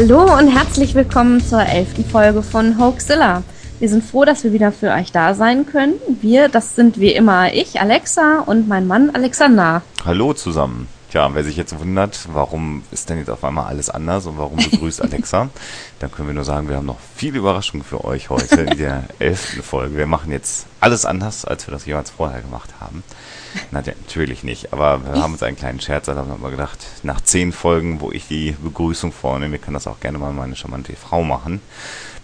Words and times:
Hallo 0.00 0.34
und 0.34 0.48
herzlich 0.48 0.94
willkommen 0.94 1.44
zur 1.44 1.60
elften 1.60 2.06
Folge 2.06 2.42
von 2.42 2.78
Hoaxilla. 2.78 3.42
Wir 3.80 3.88
sind 3.90 4.02
froh, 4.02 4.24
dass 4.24 4.42
wir 4.42 4.54
wieder 4.54 4.72
für 4.72 4.92
euch 4.92 5.12
da 5.12 5.34
sein 5.34 5.66
können. 5.66 5.92
Wir, 6.22 6.48
das 6.48 6.74
sind 6.74 6.98
wie 6.98 7.12
immer 7.12 7.52
ich, 7.52 7.82
Alexa 7.82 8.38
und 8.46 8.66
mein 8.66 8.86
Mann 8.86 9.10
Alexander. 9.10 9.82
Hallo 10.02 10.32
zusammen. 10.32 10.88
Tja, 11.10 11.28
wer 11.34 11.44
sich 11.44 11.58
jetzt 11.58 11.78
wundert, 11.78 12.18
warum 12.32 12.82
ist 12.90 13.10
denn 13.10 13.18
jetzt 13.18 13.28
auf 13.28 13.44
einmal 13.44 13.66
alles 13.66 13.90
anders 13.90 14.24
und 14.24 14.38
warum 14.38 14.56
begrüßt 14.56 15.02
Alexa, 15.02 15.50
dann 15.98 16.10
können 16.10 16.28
wir 16.28 16.34
nur 16.34 16.44
sagen, 16.44 16.70
wir 16.70 16.76
haben 16.76 16.86
noch 16.86 17.00
viele 17.14 17.36
Überraschungen 17.36 17.84
für 17.84 18.02
euch 18.02 18.30
heute 18.30 18.62
in 18.62 18.78
der 18.78 19.04
elften 19.18 19.62
Folge. 19.62 19.98
Wir 19.98 20.06
machen 20.06 20.32
jetzt 20.32 20.64
alles 20.80 21.04
anders, 21.04 21.44
als 21.44 21.66
wir 21.66 21.72
das 21.72 21.84
jemals 21.84 22.08
vorher 22.08 22.40
gemacht 22.40 22.70
haben. 22.80 23.02
Na, 23.70 23.82
natürlich 23.82 24.44
nicht, 24.44 24.72
aber 24.72 25.04
wir 25.04 25.22
haben 25.22 25.32
uns 25.32 25.42
einen 25.42 25.56
kleinen 25.56 25.80
Scherz 25.80 26.08
erlaubt 26.08 26.28
und 26.28 26.42
haben 26.42 26.50
gedacht, 26.50 26.78
nach 27.02 27.20
zehn 27.20 27.52
Folgen, 27.52 28.00
wo 28.00 28.10
ich 28.12 28.28
die 28.28 28.52
Begrüßung 28.62 29.12
vornehme, 29.12 29.58
kann 29.58 29.74
das 29.74 29.86
auch 29.86 30.00
gerne 30.00 30.18
mal 30.18 30.32
meine 30.32 30.56
charmante 30.56 30.94
Frau 30.94 31.22
machen, 31.22 31.60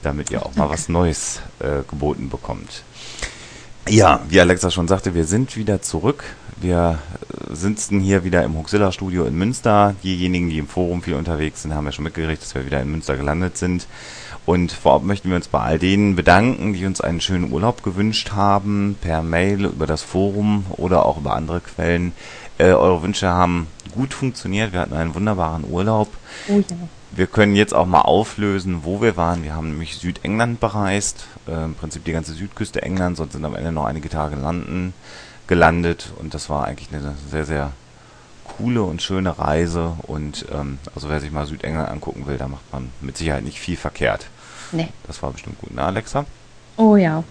damit 0.02 0.30
ihr 0.30 0.44
auch 0.44 0.54
mal 0.56 0.68
was 0.68 0.88
Neues 0.88 1.40
äh, 1.60 1.82
geboten 1.88 2.28
bekommt. 2.28 2.82
Ja, 3.88 4.20
wie 4.28 4.40
Alexa 4.40 4.70
schon 4.72 4.88
sagte, 4.88 5.14
wir 5.14 5.24
sind 5.24 5.56
wieder 5.56 5.80
zurück. 5.80 6.24
Wir 6.56 6.98
äh, 7.50 7.54
sitzen 7.54 8.00
hier 8.00 8.24
wieder 8.24 8.42
im 8.42 8.56
Huxilla 8.56 8.90
Studio 8.90 9.26
in 9.26 9.36
Münster. 9.36 9.94
Diejenigen, 10.02 10.50
die 10.50 10.58
im 10.58 10.66
Forum 10.66 11.02
viel 11.02 11.14
unterwegs 11.14 11.62
sind, 11.62 11.72
haben 11.72 11.86
ja 11.86 11.92
schon 11.92 12.04
mitgekriegt, 12.04 12.42
dass 12.42 12.54
wir 12.56 12.66
wieder 12.66 12.80
in 12.80 12.90
Münster 12.90 13.16
gelandet 13.16 13.56
sind. 13.56 13.86
Und 14.46 14.70
vorab 14.70 15.02
möchten 15.02 15.28
wir 15.28 15.36
uns 15.36 15.48
bei 15.48 15.58
all 15.58 15.80
denen 15.80 16.14
bedanken, 16.14 16.72
die 16.72 16.86
uns 16.86 17.00
einen 17.00 17.20
schönen 17.20 17.52
Urlaub 17.52 17.82
gewünscht 17.82 18.30
haben, 18.30 18.96
per 19.00 19.22
Mail, 19.22 19.64
über 19.64 19.88
das 19.88 20.02
Forum 20.02 20.66
oder 20.70 21.04
auch 21.04 21.18
über 21.18 21.34
andere 21.34 21.60
Quellen. 21.60 22.12
Äh, 22.58 22.66
eure 22.66 23.02
Wünsche 23.02 23.28
haben 23.28 23.66
gut 23.92 24.14
funktioniert. 24.14 24.72
Wir 24.72 24.80
hatten 24.80 24.94
einen 24.94 25.16
wunderbaren 25.16 25.64
Urlaub. 25.68 26.08
Oh 26.48 26.58
ja. 26.58 26.76
Wir 27.10 27.26
können 27.26 27.56
jetzt 27.56 27.74
auch 27.74 27.86
mal 27.86 28.02
auflösen, 28.02 28.84
wo 28.84 29.02
wir 29.02 29.16
waren. 29.16 29.42
Wir 29.42 29.54
haben 29.56 29.70
nämlich 29.70 29.96
Südengland 29.96 30.60
bereist, 30.60 31.26
äh, 31.48 31.64
im 31.64 31.74
Prinzip 31.74 32.04
die 32.04 32.12
ganze 32.12 32.32
Südküste 32.32 32.82
Englands 32.82 33.18
und 33.18 33.32
sind 33.32 33.44
am 33.44 33.56
Ende 33.56 33.72
noch 33.72 33.86
einige 33.86 34.08
Tage 34.08 34.36
landen, 34.36 34.94
gelandet. 35.48 36.12
Und 36.20 36.34
das 36.34 36.48
war 36.50 36.66
eigentlich 36.66 36.88
eine 36.92 37.16
sehr, 37.28 37.46
sehr 37.46 37.72
coole 38.44 38.82
und 38.84 39.02
schöne 39.02 39.38
Reise. 39.38 39.96
Und 40.02 40.46
ähm, 40.52 40.78
also 40.94 41.08
wer 41.08 41.18
sich 41.20 41.32
mal 41.32 41.46
Südengland 41.46 41.88
angucken 41.88 42.26
will, 42.26 42.38
da 42.38 42.46
macht 42.46 42.70
man 42.72 42.90
mit 43.00 43.16
Sicherheit 43.16 43.42
nicht 43.42 43.58
viel 43.58 43.76
verkehrt. 43.76 44.28
Nee. 44.72 44.88
Das 45.06 45.22
war 45.22 45.32
bestimmt 45.32 45.58
gut, 45.60 45.74
ne, 45.74 45.82
Alexa? 45.82 46.24
Oh 46.76 46.96
ja. 46.96 47.24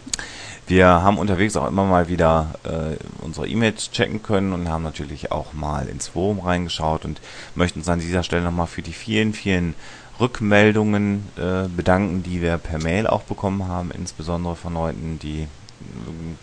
Wir 0.68 0.88
haben 0.88 1.20
unterwegs 1.20 1.56
auch 1.56 1.68
immer 1.68 1.84
mal 1.84 2.10
wieder 2.10 2.56
äh, 2.64 2.96
unsere 3.24 3.48
E-Mails 3.48 3.92
checken 3.92 4.24
können 4.24 4.52
und 4.52 4.68
haben 4.68 4.84
natürlich 4.84 5.32
auch 5.32 5.54
mal 5.54 5.88
ins 5.88 6.08
Forum 6.08 6.40
reingeschaut 6.40 7.06
und 7.06 7.22
möchten 7.54 7.80
uns 7.80 7.90
an 7.90 8.00
dieser 8.00 8.24
Stelle 8.24 8.42
nochmal 8.42 8.66
für 8.66 8.82
die 8.82 8.94
vielen, 8.94 9.34
vielen 9.34 9.76
Rückmeldungen 10.20 11.28
äh, 11.38 11.68
bedanken, 11.68 12.24
die 12.24 12.42
wir 12.42 12.58
per 12.58 12.82
Mail 12.82 13.06
auch 13.06 13.24
bekommen 13.24 13.68
haben, 13.68 13.92
insbesondere 13.92 14.56
von 14.56 14.74
Leuten, 14.74 15.20
die 15.22 15.48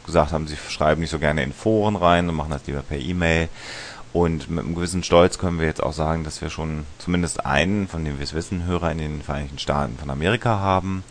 gesagt 0.07 0.33
haben, 0.33 0.47
sie 0.47 0.57
schreiben 0.69 1.01
nicht 1.01 1.11
so 1.11 1.19
gerne 1.19 1.43
in 1.43 1.53
Foren 1.53 1.97
rein 1.97 2.29
und 2.29 2.37
machen 2.37 2.51
das 2.51 2.67
lieber 2.67 2.83
per 2.83 2.99
E-Mail. 2.99 3.49
Und 4.13 4.51
mit 4.51 4.65
einem 4.65 4.75
gewissen 4.75 5.03
Stolz 5.03 5.39
können 5.39 5.59
wir 5.59 5.67
jetzt 5.67 5.83
auch 5.83 5.95
sagen, 5.95 6.23
dass 6.23 6.43
wir 6.43 6.51
schon 6.51 6.85
zumindest 6.99 7.47
einen, 7.47 7.89
von 7.89 8.05
dem 8.05 8.19
wir 8.19 8.25
es 8.25 8.35
wissen, 8.35 8.67
Hörer 8.67 8.93
in 8.93 8.99
den 8.99 9.23
Vereinigten 9.23 9.59
Staaten 9.59 9.97
von 9.97 10.11
Amerika 10.11 10.59
haben, 10.59 11.03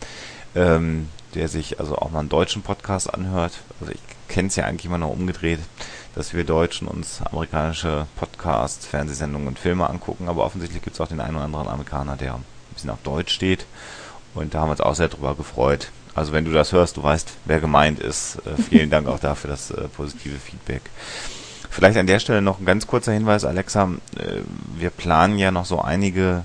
ähm, 0.54 1.08
der 1.34 1.48
sich 1.48 1.80
also 1.80 1.96
auch 1.96 2.10
mal 2.10 2.20
einen 2.20 2.28
deutschen 2.28 2.62
Podcast 2.62 3.12
anhört. 3.12 3.54
Also 3.80 3.92
ich 3.92 4.00
kenne 4.28 4.48
es 4.48 4.56
ja 4.56 4.64
eigentlich 4.64 4.86
immer 4.86 4.98
noch 4.98 5.10
umgedreht, 5.10 5.58
dass 6.14 6.32
wir 6.32 6.44
Deutschen 6.44 6.86
uns 6.86 7.20
amerikanische 7.22 8.06
Podcasts, 8.16 8.86
Fernsehsendungen 8.86 9.48
und 9.48 9.58
Filme 9.58 9.88
angucken, 9.90 10.28
aber 10.28 10.44
offensichtlich 10.44 10.82
gibt 10.82 10.94
es 10.94 11.00
auch 11.00 11.08
den 11.08 11.20
einen 11.20 11.34
oder 11.34 11.44
anderen 11.44 11.68
Amerikaner, 11.68 12.16
der 12.16 12.34
ein 12.34 12.44
bisschen 12.72 12.90
auf 12.90 13.02
Deutsch 13.02 13.34
steht. 13.34 13.66
Und 14.34 14.54
da 14.54 14.60
haben 14.60 14.68
wir 14.68 14.72
uns 14.72 14.80
auch 14.80 14.94
sehr 14.94 15.08
drüber 15.08 15.34
gefreut. 15.34 15.90
Also 16.14 16.32
wenn 16.32 16.44
du 16.44 16.52
das 16.52 16.72
hörst, 16.72 16.98
du 16.98 17.02
weißt, 17.02 17.32
wer 17.46 17.60
gemeint 17.60 17.98
ist. 17.98 18.36
Äh, 18.46 18.62
vielen 18.62 18.90
Dank 18.90 19.08
auch 19.08 19.18
dafür 19.18 19.50
das 19.50 19.70
äh, 19.70 19.88
positive 19.88 20.38
Feedback. 20.38 20.82
Vielleicht 21.72 21.96
an 21.96 22.06
der 22.06 22.18
Stelle 22.18 22.42
noch 22.42 22.60
ein 22.60 22.66
ganz 22.66 22.86
kurzer 22.86 23.12
Hinweis, 23.12 23.46
Alexa. 23.46 23.84
Äh, 24.18 24.42
wir 24.76 24.90
planen 24.90 25.38
ja 25.38 25.50
noch 25.50 25.64
so 25.64 25.80
einige 25.80 26.44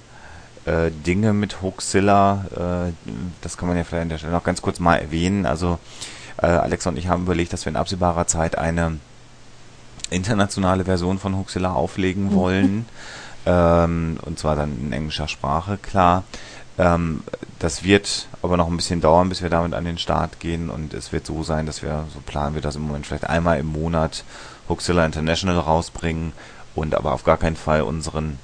äh, 0.64 0.90
Dinge 0.90 1.34
mit 1.34 1.62
Hoaxilla. 1.62 2.46
Äh, 2.56 2.94
das 3.42 3.58
kann 3.58 3.68
man 3.68 3.76
ja 3.76 3.84
vielleicht 3.84 4.04
an 4.04 4.10
der 4.10 4.20
Stelle 4.20 4.32
noch 4.32 4.46
ganz 4.46 4.62
kurz 4.62 4.80
mal 4.80 4.96
erwähnen. 4.96 5.46
Also 5.46 5.80
Alexa 6.38 6.92
und 6.92 6.98
ich 6.98 7.08
haben 7.08 7.24
überlegt, 7.24 7.52
dass 7.52 7.66
wir 7.66 7.72
in 7.72 7.76
absehbarer 7.76 8.28
Zeit 8.28 8.58
eine 8.60 9.00
internationale 10.12 10.86
Version 10.86 11.18
von 11.18 11.36
Hoaxilla 11.36 11.74
auflegen 11.74 12.26
mhm. 12.26 12.34
wollen. 12.34 12.86
ähm, 13.46 14.20
und 14.22 14.40
zwar 14.40 14.56
dann 14.56 14.78
in 14.80 14.94
englischer 14.94 15.28
Sprache, 15.28 15.78
klar. 15.78 16.24
Ähm, 16.78 17.24
das 17.60 17.84
wird 17.84 18.30
aber 18.42 18.56
noch 18.56 18.68
ein 18.68 18.78
bisschen 18.78 19.02
dauern, 19.02 19.28
bis 19.28 19.42
wir 19.42 19.50
damit 19.50 19.74
an 19.74 19.84
den 19.84 19.98
Start 19.98 20.40
gehen 20.40 20.70
und 20.70 20.94
es 20.94 21.12
wird 21.12 21.26
so 21.26 21.44
sein, 21.44 21.66
dass 21.66 21.82
wir, 21.82 22.06
so 22.14 22.22
planen 22.26 22.56
wir 22.56 22.62
das 22.62 22.78
im 22.78 22.84
Moment 22.84 23.08
vielleicht 23.08 23.28
einmal 23.28 23.60
im 23.60 23.66
Monat 23.66 24.24
Hoaxilla 24.70 25.06
International 25.06 25.60
rausbringen 25.60 26.34
und 26.76 26.96
aber 26.96 27.14
auf 27.14 27.24
gar 27.24 27.38
keinen 27.38 27.56
Fall 27.56 27.82
unseren 27.82 28.40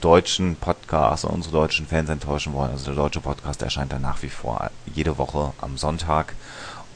deutschen 0.00 0.56
Podcast 0.56 1.24
und 1.24 1.30
unsere 1.30 1.56
deutschen 1.56 1.86
Fans 1.86 2.10
enttäuschen 2.10 2.52
wollen. 2.52 2.72
Also 2.72 2.86
der 2.86 2.94
deutsche 2.94 3.20
Podcast 3.20 3.62
erscheint 3.62 3.92
dann 3.92 4.02
nach 4.02 4.22
wie 4.22 4.28
vor 4.28 4.70
jede 4.94 5.18
Woche 5.18 5.52
am 5.60 5.78
Sonntag. 5.78 6.34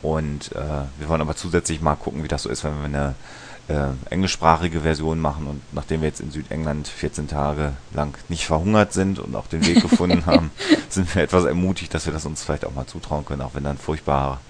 Und 0.02 0.52
äh, 0.52 0.84
wir 0.98 1.08
wollen 1.08 1.20
aber 1.20 1.36
zusätzlich 1.36 1.80
mal 1.80 1.94
gucken, 1.94 2.24
wie 2.24 2.28
das 2.28 2.42
so 2.42 2.48
ist, 2.48 2.64
wenn 2.64 2.78
wir 2.78 2.84
eine 2.84 3.14
äh, 3.68 3.90
englischsprachige 4.10 4.80
Version 4.80 5.20
machen. 5.20 5.46
Und 5.46 5.62
nachdem 5.72 6.00
wir 6.00 6.08
jetzt 6.08 6.20
in 6.20 6.30
Südengland 6.30 6.88
14 6.88 7.28
Tage 7.28 7.72
lang 7.94 8.16
nicht 8.28 8.46
verhungert 8.46 8.92
sind 8.92 9.18
und 9.18 9.34
auch 9.36 9.46
den 9.46 9.64
Weg 9.66 9.80
gefunden 9.88 10.26
haben, 10.26 10.50
sind 10.88 11.14
wir 11.14 11.22
etwas 11.22 11.44
ermutigt, 11.44 11.94
dass 11.94 12.06
wir 12.06 12.12
das 12.12 12.26
uns 12.26 12.42
vielleicht 12.42 12.64
auch 12.64 12.74
mal 12.74 12.86
zutrauen 12.86 13.24
können, 13.24 13.42
auch 13.42 13.54
wenn 13.54 13.64
dann 13.64 13.78
furchtbar 13.78 14.40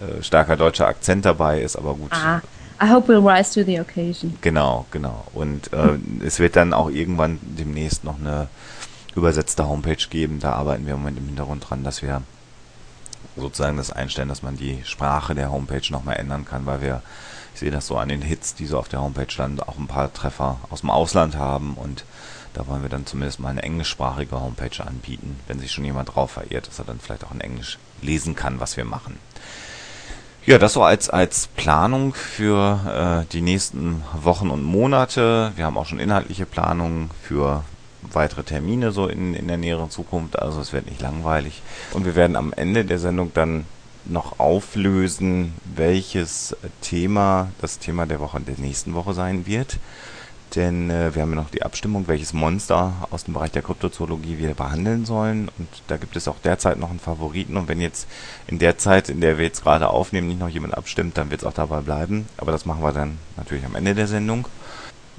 äh, 0.00 0.22
starker 0.22 0.56
deutscher 0.56 0.86
Akzent 0.86 1.24
dabei 1.24 1.60
ist. 1.60 1.76
Aber 1.76 1.94
gut, 1.94 2.12
ah. 2.12 2.40
I 2.80 2.90
hope 2.90 3.12
we'll 3.12 3.22
rise 3.22 3.52
to 3.54 3.64
the 3.64 3.80
occasion. 3.80 4.36
Genau, 4.40 4.86
genau. 4.90 5.24
Und 5.32 5.72
äh, 5.72 5.98
es 6.24 6.38
wird 6.38 6.56
dann 6.56 6.72
auch 6.72 6.90
irgendwann 6.90 7.38
demnächst 7.42 8.04
noch 8.04 8.18
eine 8.18 8.48
übersetzte 9.14 9.68
Homepage 9.68 10.08
geben. 10.10 10.40
Da 10.40 10.52
arbeiten 10.52 10.86
wir 10.86 10.94
im 10.94 11.00
Moment 11.00 11.18
im 11.18 11.26
Hintergrund 11.26 11.68
dran, 11.68 11.84
dass 11.84 12.02
wir 12.02 12.22
sozusagen 13.36 13.76
das 13.76 13.90
einstellen, 13.90 14.28
dass 14.28 14.42
man 14.42 14.56
die 14.56 14.80
Sprache 14.84 15.34
der 15.34 15.50
Homepage 15.50 15.82
nochmal 15.90 16.16
ändern 16.16 16.44
kann, 16.44 16.66
weil 16.66 16.80
wir, 16.82 17.02
ich 17.54 17.60
sehe 17.60 17.70
das 17.70 17.86
so 17.86 17.96
an 17.96 18.08
den 18.08 18.22
Hits, 18.22 18.54
die 18.54 18.66
so 18.66 18.78
auf 18.78 18.88
der 18.88 19.00
Homepage 19.00 19.26
dann 19.36 19.60
auch 19.60 19.78
ein 19.78 19.86
paar 19.86 20.12
Treffer 20.12 20.58
aus 20.70 20.80
dem 20.80 20.90
Ausland 20.90 21.36
haben 21.36 21.74
und 21.74 22.04
da 22.52 22.68
wollen 22.68 22.82
wir 22.82 22.88
dann 22.88 23.04
zumindest 23.04 23.40
mal 23.40 23.48
eine 23.48 23.64
englischsprachige 23.64 24.40
Homepage 24.40 24.84
anbieten, 24.84 25.40
wenn 25.48 25.58
sich 25.58 25.72
schon 25.72 25.84
jemand 25.84 26.14
drauf 26.14 26.32
verirrt, 26.32 26.68
dass 26.68 26.78
er 26.78 26.84
dann 26.84 27.00
vielleicht 27.00 27.24
auch 27.24 27.32
in 27.32 27.40
Englisch 27.40 27.78
lesen 28.00 28.36
kann, 28.36 28.60
was 28.60 28.76
wir 28.76 28.84
machen. 28.84 29.18
Ja, 30.46 30.58
das 30.58 30.74
so 30.74 30.82
als, 30.82 31.08
als 31.08 31.46
Planung 31.46 32.12
für 32.12 33.24
äh, 33.24 33.32
die 33.32 33.40
nächsten 33.40 34.02
Wochen 34.12 34.50
und 34.50 34.62
Monate. 34.62 35.52
Wir 35.56 35.64
haben 35.64 35.78
auch 35.78 35.86
schon 35.86 36.00
inhaltliche 36.00 36.44
Planungen 36.44 37.08
für 37.22 37.64
weitere 38.02 38.42
Termine 38.42 38.92
so 38.92 39.06
in, 39.06 39.32
in 39.32 39.48
der 39.48 39.56
näheren 39.56 39.88
Zukunft. 39.88 40.38
Also 40.38 40.60
es 40.60 40.74
wird 40.74 40.84
nicht 40.84 41.00
langweilig. 41.00 41.62
Und 41.94 42.04
wir 42.04 42.14
werden 42.14 42.36
am 42.36 42.52
Ende 42.52 42.84
der 42.84 42.98
Sendung 42.98 43.30
dann 43.32 43.64
noch 44.04 44.38
auflösen, 44.38 45.54
welches 45.64 46.54
Thema 46.82 47.48
das 47.62 47.78
Thema 47.78 48.04
der 48.04 48.20
Woche 48.20 48.38
der 48.42 48.58
nächsten 48.58 48.92
Woche 48.92 49.14
sein 49.14 49.46
wird 49.46 49.78
denn 50.56 50.90
äh, 50.90 51.14
wir 51.14 51.22
haben 51.22 51.30
ja 51.30 51.36
noch 51.36 51.50
die 51.50 51.62
Abstimmung, 51.62 52.08
welches 52.08 52.32
Monster 52.32 52.92
aus 53.10 53.24
dem 53.24 53.34
Bereich 53.34 53.52
der 53.52 53.62
Kryptozoologie 53.62 54.38
wir 54.38 54.54
behandeln 54.54 55.04
sollen. 55.04 55.50
Und 55.58 55.68
da 55.88 55.96
gibt 55.96 56.16
es 56.16 56.28
auch 56.28 56.38
derzeit 56.42 56.78
noch 56.78 56.90
einen 56.90 57.00
Favoriten. 57.00 57.56
Und 57.56 57.68
wenn 57.68 57.80
jetzt 57.80 58.06
in 58.46 58.58
der 58.58 58.78
Zeit, 58.78 59.08
in 59.08 59.20
der 59.20 59.38
wir 59.38 59.44
jetzt 59.44 59.62
gerade 59.62 59.88
aufnehmen, 59.88 60.28
nicht 60.28 60.40
noch 60.40 60.48
jemand 60.48 60.76
abstimmt, 60.76 61.16
dann 61.18 61.30
wird 61.30 61.42
es 61.42 61.46
auch 61.46 61.52
dabei 61.52 61.80
bleiben. 61.80 62.28
Aber 62.36 62.52
das 62.52 62.66
machen 62.66 62.82
wir 62.82 62.92
dann 62.92 63.18
natürlich 63.36 63.64
am 63.64 63.74
Ende 63.74 63.94
der 63.94 64.06
Sendung. 64.06 64.48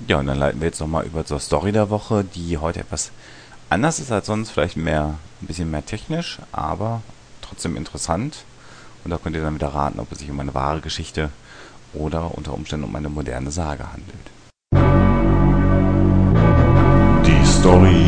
Ja, 0.08 0.18
und 0.18 0.28
dann 0.28 0.38
leiten 0.38 0.60
wir 0.60 0.68
jetzt 0.68 0.80
nochmal 0.80 1.06
über 1.06 1.26
zur 1.26 1.40
Story 1.40 1.72
der 1.72 1.90
Woche, 1.90 2.24
die 2.24 2.58
heute 2.58 2.82
etwas 2.82 3.12
anders 3.70 4.00
ist 4.00 4.12
als 4.12 4.28
sonst, 4.28 4.52
vielleicht 4.52 4.78
mehr, 4.78 5.16
ein 5.42 5.48
bisschen 5.48 5.72
mehr 5.72 5.86
technisch, 5.86 6.40
aber 6.52 7.02
trotzdem 7.42 7.78
interessant. 7.78 8.44
Und 9.04 9.12
da 9.12 9.18
könnt 9.18 9.36
ihr 9.36 9.42
dann 9.42 9.56
wieder 9.56 9.70
raten, 9.70 10.00
ob 10.00 10.12
es 10.12 10.20
sich 10.20 10.30
um 10.30 10.40
eine 10.40 10.54
wahre 10.54 10.82
Geschichte 10.82 11.30
oder 11.94 12.36
unter 12.38 12.54
Umständen 12.54 12.86
um 12.86 12.96
eine 12.96 13.10
moderne 13.10 13.52
Sage 13.52 13.92
handelt. 13.92 14.14
Story 17.65 18.06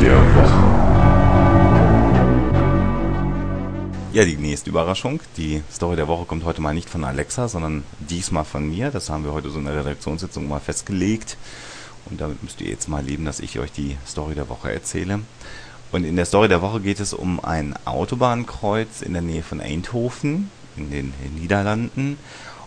der 0.00 0.16
Woche. 0.34 0.64
Ja, 4.14 4.24
die 4.24 4.38
nächste 4.38 4.70
Überraschung. 4.70 5.20
Die 5.36 5.62
Story 5.70 5.96
der 5.96 6.08
Woche 6.08 6.24
kommt 6.24 6.46
heute 6.46 6.62
mal 6.62 6.72
nicht 6.72 6.88
von 6.88 7.04
Alexa, 7.04 7.48
sondern 7.48 7.84
diesmal 7.98 8.46
von 8.46 8.66
mir. 8.66 8.90
Das 8.90 9.10
haben 9.10 9.22
wir 9.24 9.34
heute 9.34 9.50
so 9.50 9.58
in 9.58 9.66
der 9.66 9.76
Redaktionssitzung 9.76 10.48
mal 10.48 10.58
festgelegt. 10.58 11.36
Und 12.06 12.22
damit 12.22 12.42
müsst 12.42 12.62
ihr 12.62 12.70
jetzt 12.70 12.88
mal 12.88 13.04
leben, 13.04 13.26
dass 13.26 13.40
ich 13.40 13.58
euch 13.58 13.72
die 13.72 13.98
Story 14.06 14.34
der 14.34 14.48
Woche 14.48 14.72
erzähle. 14.72 15.20
Und 15.92 16.04
in 16.04 16.16
der 16.16 16.24
Story 16.24 16.48
der 16.48 16.62
Woche 16.62 16.80
geht 16.80 16.98
es 16.98 17.12
um 17.12 17.44
ein 17.44 17.74
Autobahnkreuz 17.84 19.02
in 19.02 19.12
der 19.12 19.20
Nähe 19.20 19.42
von 19.42 19.60
Eindhoven 19.60 20.50
in 20.78 20.90
den 20.90 21.12
Niederlanden. 21.38 22.16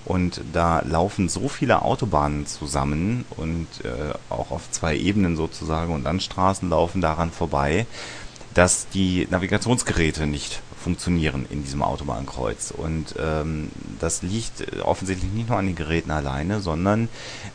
Und 0.07 0.39
da 0.54 0.81
laufen 0.86 1.27
so 1.27 1.50
viele 1.50 1.81
Autobahnen 1.81 2.45
zusammen 2.45 3.25
und 3.36 3.68
äh, 3.83 4.13
auch 4.30 4.51
auf 4.51 4.71
zwei 4.71 4.95
Ebenen 4.95 5.36
sozusagen 5.36 5.94
und 5.94 6.04
Landstraßen 6.04 6.69
laufen 6.69 7.01
daran 7.01 7.30
vorbei, 7.30 7.86
dass 8.54 8.88
die 8.88 9.27
Navigationsgeräte 9.30 10.25
nicht 10.25 10.62
funktionieren 10.87 11.45
in 11.49 11.65
diesem 11.65 11.81
Autobahnkreuz. 11.81 12.71
Und 12.71 13.15
ähm, 13.19 13.71
das 13.99 14.21
liegt 14.21 14.81
offensichtlich 14.85 15.29
nicht 15.33 15.49
nur 15.49 15.57
an 15.57 15.65
den 15.65 15.75
Geräten 15.75 16.11
alleine, 16.11 16.61
sondern 16.61 17.09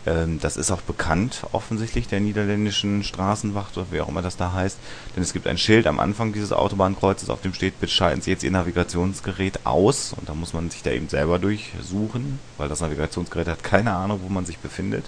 ähm, 0.05 0.39
das 0.39 0.59
ist 0.59 0.71
auch 0.71 0.83
bekannt 0.83 1.45
offensichtlich 1.53 2.09
der 2.09 2.21
niederländischen 2.21 3.03
Straßenwacht 3.03 3.79
oder 3.79 3.87
wie 3.91 4.03
auch 4.03 4.11
immer 4.11 4.21
das 4.21 4.37
da 4.37 4.53
heißt. 4.53 4.77
Denn 5.17 5.23
es 5.23 5.33
gibt 5.33 5.47
ein 5.47 5.57
Schild 5.57 5.87
am 5.87 5.99
Anfang 5.99 6.35
dieses 6.35 6.53
Autobahnkreuzes, 6.53 7.31
auf 7.31 7.41
dem 7.41 7.55
steht, 7.55 7.81
bitte 7.81 7.95
schalten 7.95 8.21
Sie 8.21 8.31
jetzt 8.31 8.45
Ihr 8.45 8.51
Navigationsgerät 8.51 9.65
aus. 9.65 10.13
Und 10.13 10.29
da 10.29 10.35
muss 10.35 10.53
man 10.53 10.69
sich 10.69 10.83
da 10.83 10.91
eben 10.91 11.09
selber 11.09 11.39
durchsuchen, 11.39 12.39
weil 12.59 12.69
das 12.69 12.83
Navigationsgerät 12.83 13.49
hat 13.49 13.65
keine 13.65 13.95
Ahnung, 13.95 14.21
wo 14.23 14.29
man 14.29 14.45
sich 14.45 14.59
befindet. 14.59 15.07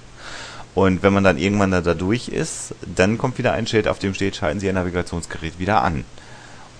Und 0.74 1.02
wenn 1.02 1.12
man 1.12 1.24
dann 1.24 1.36
irgendwann 1.36 1.72
da, 1.72 1.82
da 1.82 1.92
durch 1.92 2.28
ist, 2.28 2.74
dann 2.96 3.18
kommt 3.18 3.36
wieder 3.36 3.52
ein 3.52 3.66
Schild, 3.66 3.86
auf 3.86 3.98
dem 3.98 4.14
steht, 4.14 4.36
schalten 4.36 4.60
Sie 4.60 4.66
Ihr 4.66 4.72
Navigationsgerät 4.72 5.58
wieder 5.58 5.82
an. 5.82 6.06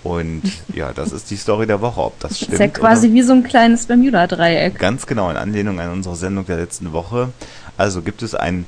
Und 0.05 0.43
ja, 0.71 0.93
das 0.93 1.11
ist 1.11 1.31
die 1.31 1.35
Story 1.35 1.65
der 1.65 1.81
Woche, 1.81 1.99
ob 1.99 2.19
das 2.19 2.37
stimmt. 2.37 2.49
Das 2.49 2.53
ist 2.53 2.59
ja 2.59 2.67
quasi 2.67 3.11
wie 3.13 3.23
so 3.23 3.33
ein 3.33 3.43
kleines 3.43 3.87
Bermuda-Dreieck. 3.87 4.77
Ganz 4.77 5.07
genau, 5.07 5.31
in 5.31 5.35
Anlehnung 5.35 5.79
an 5.79 5.89
unsere 5.89 6.15
Sendung 6.15 6.45
der 6.45 6.57
letzten 6.57 6.93
Woche. 6.93 7.29
Also 7.75 8.03
gibt 8.03 8.21
es 8.21 8.35
ein 8.35 8.67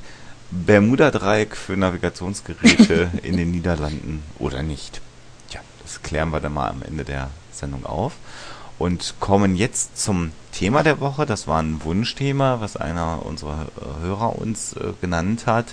Bermuda-Dreieck 0.50 1.54
für 1.54 1.76
Navigationsgeräte 1.76 3.10
in 3.22 3.36
den 3.36 3.52
Niederlanden 3.52 4.24
oder 4.40 4.64
nicht? 4.64 5.00
Tja, 5.48 5.60
das 5.84 6.02
klären 6.02 6.30
wir 6.30 6.40
dann 6.40 6.54
mal 6.54 6.70
am 6.70 6.82
Ende 6.82 7.04
der 7.04 7.30
Sendung 7.52 7.86
auf. 7.86 8.14
Und 8.80 9.14
kommen 9.20 9.54
jetzt 9.54 9.96
zum 9.96 10.32
Thema 10.50 10.82
der 10.82 10.98
Woche. 10.98 11.24
Das 11.24 11.46
war 11.46 11.62
ein 11.62 11.84
Wunschthema, 11.84 12.60
was 12.60 12.76
einer 12.76 13.24
unserer 13.24 13.68
Hörer 14.02 14.36
uns 14.36 14.72
äh, 14.72 14.92
genannt 15.00 15.46
hat 15.46 15.66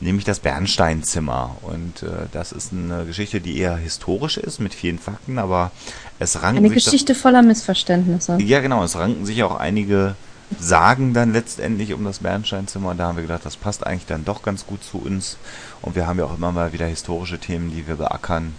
nämlich 0.00 0.24
das 0.24 0.40
Bernsteinzimmer. 0.40 1.56
Und 1.62 2.02
äh, 2.02 2.26
das 2.32 2.52
ist 2.52 2.72
eine 2.72 3.04
Geschichte, 3.04 3.40
die 3.40 3.58
eher 3.58 3.76
historisch 3.76 4.38
ist, 4.38 4.58
mit 4.60 4.74
vielen 4.74 4.98
Fakten, 4.98 5.38
aber 5.38 5.70
es 6.18 6.42
ranken 6.42 6.64
Eine 6.64 6.74
sich 6.74 6.84
Geschichte 6.84 7.14
voller 7.14 7.42
Missverständnisse. 7.42 8.38
Ja, 8.40 8.60
genau, 8.60 8.82
es 8.82 8.96
ranken 8.96 9.26
sich 9.26 9.42
auch 9.42 9.56
einige 9.56 10.16
Sagen 10.58 11.14
dann 11.14 11.32
letztendlich 11.32 11.94
um 11.94 12.04
das 12.04 12.18
Bernsteinzimmer. 12.18 12.94
Da 12.96 13.06
haben 13.06 13.16
wir 13.16 13.22
gedacht, 13.22 13.46
das 13.46 13.56
passt 13.56 13.86
eigentlich 13.86 14.06
dann 14.06 14.24
doch 14.24 14.42
ganz 14.42 14.66
gut 14.66 14.82
zu 14.82 14.98
uns. 14.98 15.36
Und 15.80 15.94
wir 15.94 16.06
haben 16.08 16.18
ja 16.18 16.24
auch 16.24 16.36
immer 16.36 16.50
mal 16.50 16.72
wieder 16.72 16.86
historische 16.86 17.38
Themen, 17.38 17.70
die 17.70 17.86
wir 17.86 17.96
beackern. 17.96 18.54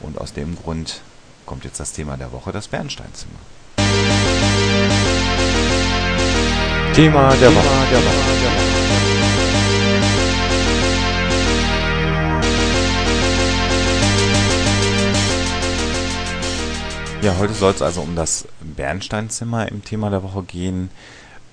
Und 0.00 0.18
aus 0.18 0.32
dem 0.32 0.56
Grund 0.56 1.00
kommt 1.44 1.64
jetzt 1.64 1.80
das 1.80 1.92
Thema 1.92 2.16
der 2.16 2.30
Woche, 2.30 2.52
das 2.52 2.68
Bernsteinzimmer. 2.68 3.34
Thema 6.94 7.34
der 7.34 7.54
Woche. 7.54 7.68
Der 7.90 7.98
Woche. 7.98 9.11
Ja, 17.22 17.38
heute 17.38 17.54
soll 17.54 17.70
es 17.70 17.82
also 17.82 18.00
um 18.00 18.16
das 18.16 18.48
Bernsteinzimmer 18.60 19.70
im 19.70 19.84
Thema 19.84 20.10
der 20.10 20.24
Woche 20.24 20.42
gehen. 20.42 20.90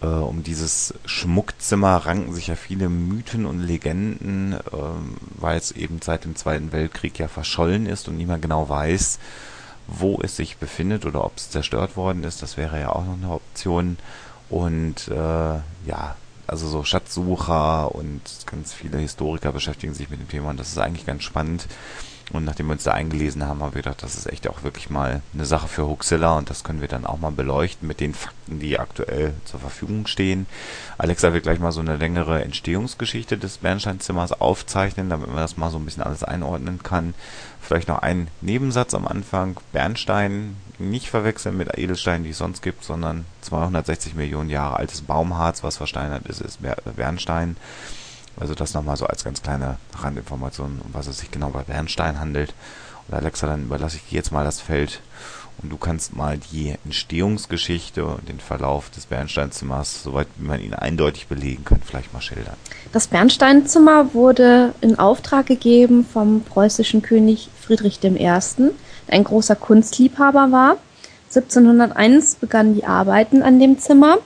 Äh, 0.02 0.08
um 0.08 0.42
dieses 0.42 0.96
Schmuckzimmer 1.06 1.96
ranken 2.08 2.34
sich 2.34 2.48
ja 2.48 2.56
viele 2.56 2.90
Mythen 2.90 3.46
und 3.46 3.60
Legenden, 3.60 4.54
äh, 4.54 4.60
weil 5.40 5.60
es 5.60 5.72
eben 5.72 6.02
seit 6.02 6.26
dem 6.26 6.36
Zweiten 6.36 6.72
Weltkrieg 6.72 7.20
ja 7.20 7.28
verschollen 7.28 7.86
ist 7.86 8.08
und 8.08 8.18
niemand 8.18 8.42
genau 8.42 8.68
weiß, 8.68 9.20
wo 9.86 10.20
es 10.24 10.38
sich 10.38 10.58
befindet 10.58 11.06
oder 11.06 11.24
ob 11.24 11.38
es 11.38 11.52
zerstört 11.52 11.96
worden 11.96 12.24
ist. 12.24 12.42
Das 12.42 12.58
wäre 12.58 12.80
ja 12.80 12.90
auch 12.90 13.06
noch 13.06 13.18
eine 13.18 13.30
Option. 13.30 13.98
Und 14.50 15.08
äh, 15.10 15.14
ja, 15.14 16.16
also 16.48 16.68
so 16.68 16.84
Schatzsucher 16.84 17.94
und 17.94 18.22
ganz 18.48 18.74
viele 18.74 18.98
Historiker 18.98 19.52
beschäftigen 19.52 19.94
sich 19.94 20.10
mit 20.10 20.20
dem 20.20 20.30
Thema 20.30 20.50
und 20.50 20.60
das 20.60 20.70
ist 20.70 20.80
eigentlich 20.80 21.06
ganz 21.06 21.22
spannend. 21.22 21.68
Und 22.32 22.46
nachdem 22.46 22.68
wir 22.68 22.74
uns 22.74 22.84
da 22.84 22.92
eingelesen 22.92 23.46
haben, 23.46 23.62
haben 23.62 23.74
wir 23.74 23.82
gedacht, 23.82 24.04
das 24.04 24.16
ist 24.16 24.28
echt 24.28 24.48
auch 24.48 24.64
wirklich 24.64 24.90
mal 24.90 25.22
eine 25.34 25.46
Sache 25.46 25.68
für 25.68 25.88
Huxilla 25.88 26.38
und 26.38 26.50
das 26.50 26.64
können 26.64 26.82
wir 26.82 26.88
dann 26.88 27.06
auch 27.06 27.20
mal 27.20 27.32
beleuchten 27.32 27.88
mit 27.88 28.00
den 28.00 28.14
Fakten, 28.14 28.60
die 28.60 28.80
aktuell 28.80 29.34
zur 29.46 29.60
Verfügung 29.60 30.06
stehen. 30.06 30.46
Alexa 30.98 31.34
wird 31.34 31.44
gleich 31.44 31.60
mal 31.60 31.72
so 31.72 31.80
eine 31.80 31.98
längere 31.98 32.44
Entstehungsgeschichte 32.44 33.38
des 33.38 33.58
Bernsteinzimmers 33.58 34.40
aufzeichnen, 34.40 35.10
damit 35.10 35.28
man 35.28 35.38
das 35.38 35.58
mal 35.58 35.72
so 35.72 35.78
ein 35.80 35.86
bisschen 35.86 36.04
alles 36.04 36.24
einordnen 36.24 36.84
kann. 36.84 37.16
Vielleicht 37.62 37.88
noch 37.88 38.00
ein 38.00 38.28
Nebensatz 38.42 38.94
am 38.94 39.08
Anfang. 39.08 39.58
Bernstein 39.74 40.56
nicht 40.78 41.10
verwechseln 41.10 41.58
mit 41.58 41.78
Edelsteinen, 41.78 42.24
die 42.24 42.30
es 42.30 42.38
sonst 42.38 42.62
gibt, 42.62 42.84
sondern 42.84 43.26
260 43.42 44.16
Millionen 44.16 44.50
Jahre 44.50 44.78
altes 44.78 45.02
Baumharz, 45.02 45.64
was 45.64 45.78
versteinert 45.78 46.28
ist, 46.28 46.42
ist 46.42 46.60
Bernstein. 46.96 47.58
Also 48.40 48.56
das 48.56 48.74
nochmal 48.74 48.98
so 48.98 49.06
als 49.06 49.24
ganz 49.24 49.42
kleine 49.42 49.78
Randinformation, 49.98 50.82
um 50.84 50.94
was 50.94 51.08
es 51.08 51.20
sich 51.20 51.32
genau 51.32 51.50
bei 51.50 51.64
Bernstein 51.64 52.20
handelt. 52.20 52.54
Und 53.08 53.16
Alexa, 53.16 53.48
dann 53.48 53.64
überlasse 53.64 53.98
ich 53.98 54.10
dir 54.10 54.16
jetzt 54.16 54.32
mal 54.32 54.46
das 54.46 54.62
Feld 54.62 55.02
und 55.62 55.72
du 55.72 55.78
kannst 55.78 56.16
mal 56.16 56.38
die 56.38 56.76
Entstehungsgeschichte 56.86 58.06
und 58.06 58.30
den 58.30 58.40
Verlauf 58.40 58.90
des 58.92 59.06
Bernsteinzimmers, 59.08 60.04
soweit 60.04 60.28
man 60.38 60.62
ihn 60.62 60.74
eindeutig 60.74 61.28
belegen 61.28 61.66
kann, 61.66 61.82
vielleicht 61.84 62.14
mal 62.14 62.22
schildern. 62.22 62.56
Das 62.94 63.08
Bernsteinzimmer 63.08 64.14
wurde 64.14 64.74
in 64.80 64.98
Auftrag 64.98 65.48
gegeben 65.48 66.06
vom 66.12 66.42
preußischen 66.42 67.02
König 67.02 67.50
Friedrich 67.60 68.02
I., 68.04 68.10
der 68.16 68.72
ein 69.10 69.24
großer 69.24 69.56
Kunstliebhaber 69.56 70.52
war. 70.52 70.78
1701 71.28 72.36
begannen 72.36 72.74
die 72.74 72.86
Arbeiten 72.86 73.44
an 73.44 73.60
dem 73.60 73.80
Zimmer. 73.80 74.18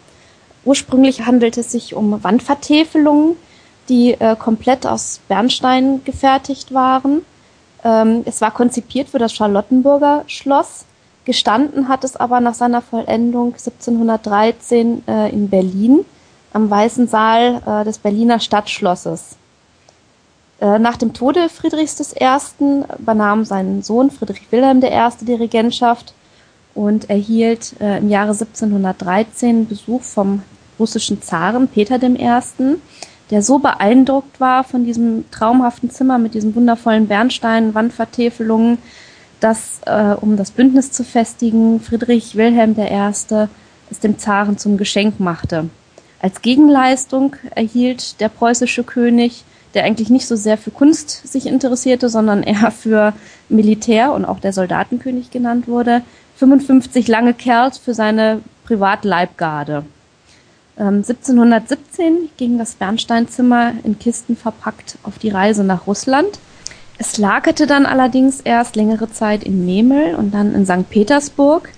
Ursprünglich 0.66 1.26
handelte 1.26 1.62
es 1.62 1.72
sich 1.72 1.96
um 1.96 2.24
Wandvertäfelungen, 2.24 3.36
die 3.90 4.14
äh, 4.14 4.36
komplett 4.36 4.86
aus 4.86 5.20
Bernstein 5.28 6.04
gefertigt 6.04 6.74
waren. 6.74 7.22
Ähm, 7.84 8.24
es 8.26 8.42
war 8.42 8.52
konzipiert 8.52 9.10
für 9.10 9.20
das 9.20 9.34
Charlottenburger 9.34 10.24
Schloss. 10.28 10.86
Gestanden 11.26 11.88
hat 11.88 12.04
es 12.04 12.16
aber 12.16 12.40
nach 12.40 12.54
seiner 12.54 12.82
Vollendung 12.82 13.54
1713 13.54 15.04
äh, 15.08 15.30
in 15.30 15.50
Berlin 15.50 16.06
am 16.54 16.70
Weißen 16.70 17.08
Saal 17.08 17.62
äh, 17.66 17.84
des 17.84 17.98
Berliner 17.98 18.40
Stadtschlosses. 18.40 19.38
Äh, 20.62 20.80
nach 20.80 20.98
dem 20.98 21.14
Tode 21.14 21.50
Friedrichs 21.50 22.16
I. 22.20 22.84
übernahm 23.00 23.44
sein 23.46 23.82
Sohn 23.82 24.12
Friedrich 24.12 24.52
Wilhelm 24.52 24.82
I. 24.82 25.26
die 25.26 25.34
Regentschaft 25.34 26.14
und 26.76 27.10
erhielt 27.10 27.76
äh, 27.80 27.98
im 27.98 28.10
Jahre 28.10 28.32
1713 28.32 29.68
Besuch 29.68 30.02
vom 30.02 30.42
russischen 30.80 31.22
Zaren 31.22 31.68
Peter 31.68 32.02
I 32.02 32.42
der 33.30 33.42
so 33.42 33.60
beeindruckt 33.60 34.40
war 34.40 34.64
von 34.64 34.86
diesem 34.86 35.30
traumhaften 35.32 35.90
Zimmer 35.90 36.18
mit 36.18 36.34
diesen 36.34 36.56
wundervollen 36.56 37.08
Bernstein-Wandvertäfelungen, 37.08 38.78
dass, 39.40 39.82
äh, 39.86 40.16
um 40.20 40.38
das 40.38 40.52
Bündnis 40.52 40.92
zu 40.92 41.04
festigen, 41.04 41.80
Friedrich 41.80 42.36
Wilhelm 42.36 42.76
I. 42.78 43.48
es 43.92 44.00
dem 44.00 44.18
Zaren 44.18 44.58
zum 44.58 44.78
Geschenk 44.78 45.20
machte. 45.20 45.70
Als 46.22 46.42
Gegenleistung 46.42 47.36
erhielt 47.54 48.22
der 48.22 48.30
preußische 48.30 48.84
König, 48.84 49.44
der 49.74 49.84
eigentlich 49.84 50.10
nicht 50.10 50.28
so 50.28 50.36
sehr 50.36 50.58
für 50.58 50.72
Kunst 50.72 51.28
sich 51.28 51.48
interessierte, 51.48 52.08
sondern 52.08 52.44
eher 52.44 52.72
für 52.72 53.14
Militär 53.50 54.14
und 54.14 54.26
auch 54.26 54.40
der 54.40 54.54
Soldatenkönig 54.54 55.32
genannt 55.32 55.68
wurde, 55.68 56.02
55 56.38 57.08
lange 57.08 57.34
Kerls 57.34 57.78
für 57.78 57.94
seine 57.94 58.42
Privatleibgarde. 58.66 59.84
1717 60.76 62.06
ähm, 62.06 62.30
ging 62.38 62.58
das 62.58 62.76
Bernsteinzimmer 62.76 63.74
in 63.84 64.00
Kisten 64.00 64.36
verpackt 64.36 64.98
auf 65.04 65.20
die 65.20 65.30
Reise 65.30 65.64
nach 65.64 65.88
Russland. 65.88 66.40
Es 66.98 67.18
lagerte 67.18 67.68
dann 67.68 67.86
allerdings 67.86 68.42
erst 68.42 68.76
längere 68.76 69.12
Zeit 69.12 69.44
in 69.44 69.66
Memel 69.66 70.16
und 70.16 70.34
dann 70.34 70.56
in 70.56 70.66
St. 70.66 70.90
Petersburg. 70.90 71.70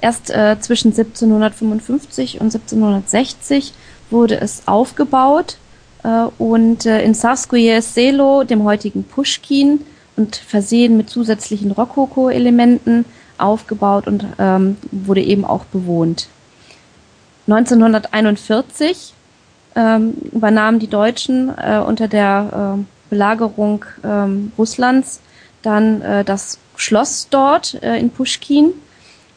Erst 0.00 0.30
äh, 0.30 0.56
zwischen 0.60 0.88
1755 0.88 2.40
und 2.40 2.54
1760 2.54 3.72
wurde 4.10 4.40
es 4.40 4.68
aufgebaut 4.68 5.56
äh, 6.02 6.26
und 6.38 6.86
äh, 6.86 7.02
in 7.02 7.14
Sarskoje 7.14 7.80
Selo, 7.82 8.44
dem 8.44 8.64
heutigen 8.64 9.04
Pushkin, 9.04 9.80
und 10.16 10.36
versehen 10.36 10.96
mit 10.96 11.10
zusätzlichen 11.10 11.72
Rokoko-Elementen 11.72 13.04
aufgebaut 13.38 14.06
und 14.06 14.24
ähm, 14.38 14.78
wurde 14.90 15.22
eben 15.22 15.44
auch 15.44 15.64
bewohnt. 15.66 16.28
1941 17.46 19.14
ähm, 19.74 20.14
übernahmen 20.32 20.78
die 20.78 20.88
Deutschen 20.88 21.50
äh, 21.56 21.78
unter 21.78 22.08
der 22.08 22.76
äh, 22.78 22.84
Belagerung 23.10 23.84
ähm, 24.04 24.52
Russlands 24.58 25.20
dann 25.62 26.00
äh, 26.02 26.24
das 26.24 26.58
Schloss 26.76 27.28
dort 27.30 27.82
äh, 27.82 27.98
in 27.98 28.10
Pushkin 28.10 28.72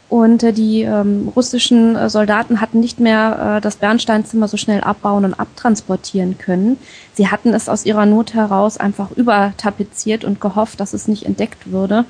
und 0.10 0.42
äh, 0.42 0.54
die 0.54 0.82
ähm, 0.82 1.32
russischen 1.36 1.96
äh, 1.96 2.10
Soldaten 2.10 2.62
hatten 2.62 2.80
nicht 2.80 3.00
mehr 3.00 3.58
äh, 3.58 3.62
das 3.62 3.76
Bernsteinzimmer 3.76 4.48
so 4.48 4.58
schnell 4.58 4.82
abbauen 4.82 5.24
und 5.24 5.40
abtransportieren 5.40 6.38
können. 6.40 6.78
Sie 7.14 7.30
hatten 7.30 7.54
es 7.54 7.70
aus 7.70 7.86
ihrer 7.86 8.08
Not 8.08 8.34
heraus 8.34 8.78
einfach 8.78 9.12
übertapeziert 9.12 10.26
und 10.26 10.42
gehofft, 10.42 10.80
dass 10.80 10.94
es 10.94 11.08
nicht 11.08 11.26
entdeckt 11.26 11.72
würde. 11.72 12.06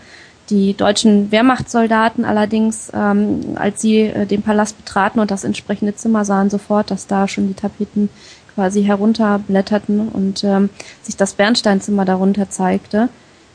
Die 0.50 0.74
deutschen 0.74 1.32
Wehrmachtssoldaten 1.32 2.25
allerdings, 2.25 2.91
ähm, 2.94 3.56
als 3.56 3.82
sie 3.82 4.01
äh, 4.01 4.25
den 4.25 4.41
Palast 4.41 4.77
betraten 4.77 5.20
und 5.20 5.32
das 5.32 5.44
entsprechende 5.44 5.96
Zimmer 5.96 6.25
sahen, 6.25 6.50
sofort, 6.50 6.91
dass 6.91 7.08
da 7.08 7.27
schon 7.27 7.48
die 7.48 7.53
Tapeten 7.53 8.10
quasi 8.56 8.84
herunterblätterten 8.84 10.10
und 10.10 10.44
ähm, 10.44 10.70
sich 11.03 11.15
das 11.15 11.34
Bernsteinzimmer 11.34 12.06
darunter 12.06 12.50
zeigte, 12.50 13.10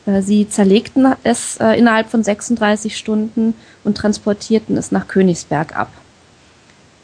Äh, 0.07 0.23
sie 0.23 0.49
zerlegten 0.49 1.15
es 1.23 1.57
äh, 1.59 1.79
innerhalb 1.79 2.09
von 2.09 2.23
36 2.23 2.97
Stunden 2.97 3.55
und 3.83 3.97
transportierten 3.97 4.77
es 4.77 4.93
nach 4.93 5.09
Königsberg 5.09 5.77
ab. 5.77 5.89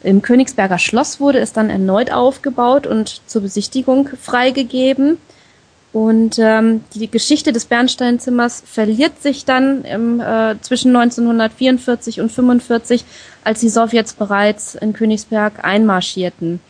Im 0.03 0.21
Königsberger 0.21 0.79
Schloss 0.79 1.19
wurde 1.19 1.39
es 1.39 1.53
dann 1.53 1.69
erneut 1.69 2.11
aufgebaut 2.11 2.87
und 2.87 3.21
zur 3.27 3.43
Besichtigung 3.43 4.09
freigegeben. 4.19 5.17
Und 5.93 6.39
ähm, 6.39 6.83
die 6.95 7.11
Geschichte 7.11 7.51
des 7.51 7.65
Bernsteinzimmers 7.65 8.63
verliert 8.65 9.21
sich 9.21 9.43
dann 9.43 9.83
im, 9.83 10.21
äh, 10.21 10.55
zwischen 10.61 10.95
1944 10.95 12.21
und 12.21 12.31
45, 12.31 13.03
als 13.43 13.59
die 13.59 13.69
Sowjets 13.69 14.13
bereits 14.13 14.75
in 14.75 14.93
Königsberg 14.93 15.65
einmarschierten. 15.65 16.61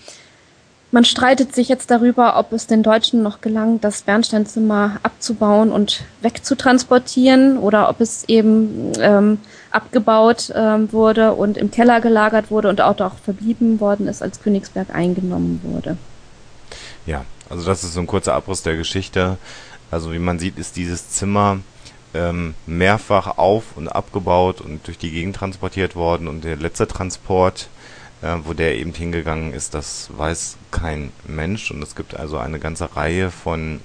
Man 0.94 1.06
streitet 1.06 1.56
sich 1.56 1.70
jetzt 1.70 1.90
darüber, 1.90 2.38
ob 2.38 2.52
es 2.52 2.68
den 2.68 2.84
Deutschen 2.84 3.24
noch 3.24 3.40
gelang, 3.40 3.80
das 3.80 4.02
Bernsteinzimmer 4.02 5.00
abzubauen 5.04 5.72
und 5.72 6.04
wegzutransportieren 6.22 7.58
oder 7.60 7.90
ob 7.90 8.02
es 8.02 8.28
eben 8.28 8.92
ähm, 9.00 9.38
abgebaut 9.70 10.52
ähm, 10.54 10.92
wurde 10.92 11.34
und 11.34 11.58
im 11.58 11.72
Keller 11.72 12.02
gelagert 12.02 12.52
wurde 12.52 12.68
und 12.68 12.82
auch, 12.82 13.00
auch 13.00 13.16
verblieben 13.24 13.80
worden 13.80 14.08
ist, 14.08 14.22
als 14.22 14.42
Königsberg 14.42 14.94
eingenommen 14.94 15.62
wurde. 15.64 15.96
Ja, 17.06 17.24
also 17.52 17.66
das 17.66 17.84
ist 17.84 17.94
so 17.94 18.00
ein 18.00 18.08
kurzer 18.08 18.34
Abriss 18.34 18.64
der 18.64 18.78
Geschichte. 18.78 19.38
Also 19.92 20.14
wie 20.14 20.20
man 20.20 20.40
sieht, 20.40 20.58
ist 20.58 20.78
dieses 20.78 21.10
Zimmer 21.10 21.60
ähm, 22.14 22.56
mehrfach 22.66 23.38
auf 23.38 23.76
und 23.76 23.90
abgebaut 23.90 24.62
und 24.62 24.88
durch 24.88 24.98
die 24.98 25.12
Gegend 25.12 25.36
transportiert 25.36 25.96
worden 25.96 26.28
und 26.28 26.44
der 26.44 26.56
letzte 26.56 26.88
Transport 26.88 27.68
äh, 28.22 28.36
wo 28.44 28.54
der 28.54 28.78
eben 28.78 28.94
hingegangen 28.94 29.54
ist, 29.54 29.74
das 29.74 30.10
weiß 30.16 30.58
kein 30.70 31.12
Mensch. 31.26 31.72
Und 31.72 31.82
es 31.82 31.96
gibt 31.96 32.16
also 32.16 32.38
eine 32.38 32.60
ganze 32.60 32.96
Reihe 32.96 33.32
von 33.32 33.82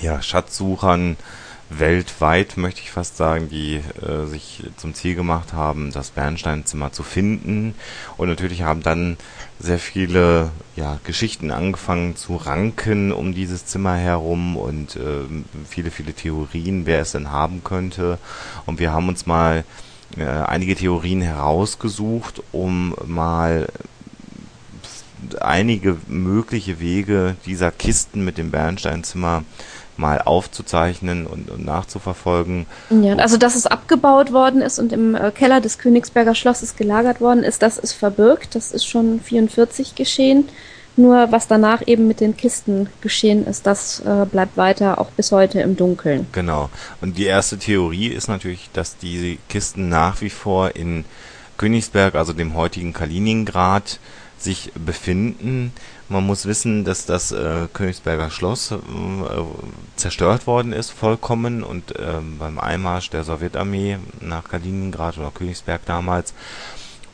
ja, 0.00 0.22
Schatzsuchern 0.22 1.16
weltweit, 1.78 2.56
möchte 2.56 2.80
ich 2.80 2.90
fast 2.90 3.16
sagen, 3.16 3.48
die 3.48 3.76
äh, 3.76 4.26
sich 4.26 4.62
zum 4.76 4.94
Ziel 4.94 5.14
gemacht 5.14 5.52
haben, 5.52 5.92
das 5.92 6.10
Bernsteinzimmer 6.10 6.92
zu 6.92 7.02
finden. 7.02 7.74
Und 8.16 8.28
natürlich 8.28 8.62
haben 8.62 8.82
dann 8.82 9.16
sehr 9.58 9.78
viele 9.78 10.50
ja, 10.76 10.98
Geschichten 11.04 11.50
angefangen 11.50 12.16
zu 12.16 12.36
ranken 12.36 13.12
um 13.12 13.34
dieses 13.34 13.66
Zimmer 13.66 13.96
herum 13.96 14.56
und 14.56 14.96
äh, 14.96 15.24
viele, 15.68 15.90
viele 15.90 16.12
Theorien, 16.12 16.86
wer 16.86 17.00
es 17.00 17.12
denn 17.12 17.30
haben 17.30 17.62
könnte. 17.64 18.18
Und 18.66 18.78
wir 18.78 18.92
haben 18.92 19.08
uns 19.08 19.26
mal 19.26 19.64
äh, 20.16 20.24
einige 20.24 20.74
Theorien 20.74 21.22
herausgesucht, 21.22 22.42
um 22.52 22.94
mal 23.06 23.68
einige 25.40 25.96
mögliche 26.06 26.80
Wege 26.80 27.36
dieser 27.46 27.70
Kisten 27.70 28.24
mit 28.24 28.38
dem 28.38 28.50
Bernsteinzimmer 28.50 29.44
mal 29.96 30.20
aufzuzeichnen 30.20 31.26
und, 31.26 31.50
und 31.50 31.64
nachzuverfolgen. 31.64 32.66
Ja, 32.90 33.16
also 33.16 33.36
dass 33.36 33.54
es 33.54 33.66
abgebaut 33.66 34.32
worden 34.32 34.60
ist 34.60 34.78
und 34.78 34.92
im 34.92 35.14
äh, 35.14 35.30
Keller 35.30 35.60
des 35.60 35.78
Königsberger 35.78 36.34
Schlosses 36.34 36.76
gelagert 36.76 37.20
worden 37.20 37.42
ist, 37.42 37.62
das 37.62 37.78
ist 37.78 37.92
verbirgt. 37.92 38.54
Das 38.54 38.72
ist 38.72 38.86
schon 38.86 39.20
44 39.20 39.94
geschehen. 39.94 40.48
Nur 40.96 41.32
was 41.32 41.48
danach 41.48 41.82
eben 41.86 42.06
mit 42.06 42.20
den 42.20 42.36
Kisten 42.36 42.88
geschehen 43.00 43.46
ist, 43.46 43.66
das 43.66 44.00
äh, 44.00 44.26
bleibt 44.26 44.56
weiter 44.56 45.00
auch 45.00 45.10
bis 45.10 45.32
heute 45.32 45.60
im 45.60 45.76
Dunkeln. 45.76 46.28
Genau. 46.30 46.70
Und 47.00 47.18
die 47.18 47.24
erste 47.24 47.58
Theorie 47.58 48.08
ist 48.08 48.28
natürlich, 48.28 48.70
dass 48.72 48.96
diese 48.96 49.36
Kisten 49.48 49.88
nach 49.88 50.20
wie 50.20 50.30
vor 50.30 50.76
in 50.76 51.04
Königsberg, 51.56 52.14
also 52.14 52.32
dem 52.32 52.54
heutigen 52.54 52.92
Kaliningrad, 52.92 53.98
sich 54.38 54.72
befinden. 54.74 55.72
Man 56.08 56.26
muss 56.26 56.46
wissen, 56.46 56.84
dass 56.84 57.06
das 57.06 57.32
äh, 57.32 57.66
Königsberger 57.72 58.30
Schloss 58.30 58.72
äh, 58.72 58.76
zerstört 59.96 60.46
worden 60.46 60.72
ist, 60.72 60.90
vollkommen, 60.90 61.62
und 61.62 61.96
äh, 61.96 62.20
beim 62.38 62.58
Einmarsch 62.58 63.10
der 63.10 63.24
Sowjetarmee 63.24 63.98
nach 64.20 64.44
Kaliningrad 64.48 65.18
oder 65.18 65.30
Königsberg 65.30 65.84
damals 65.86 66.34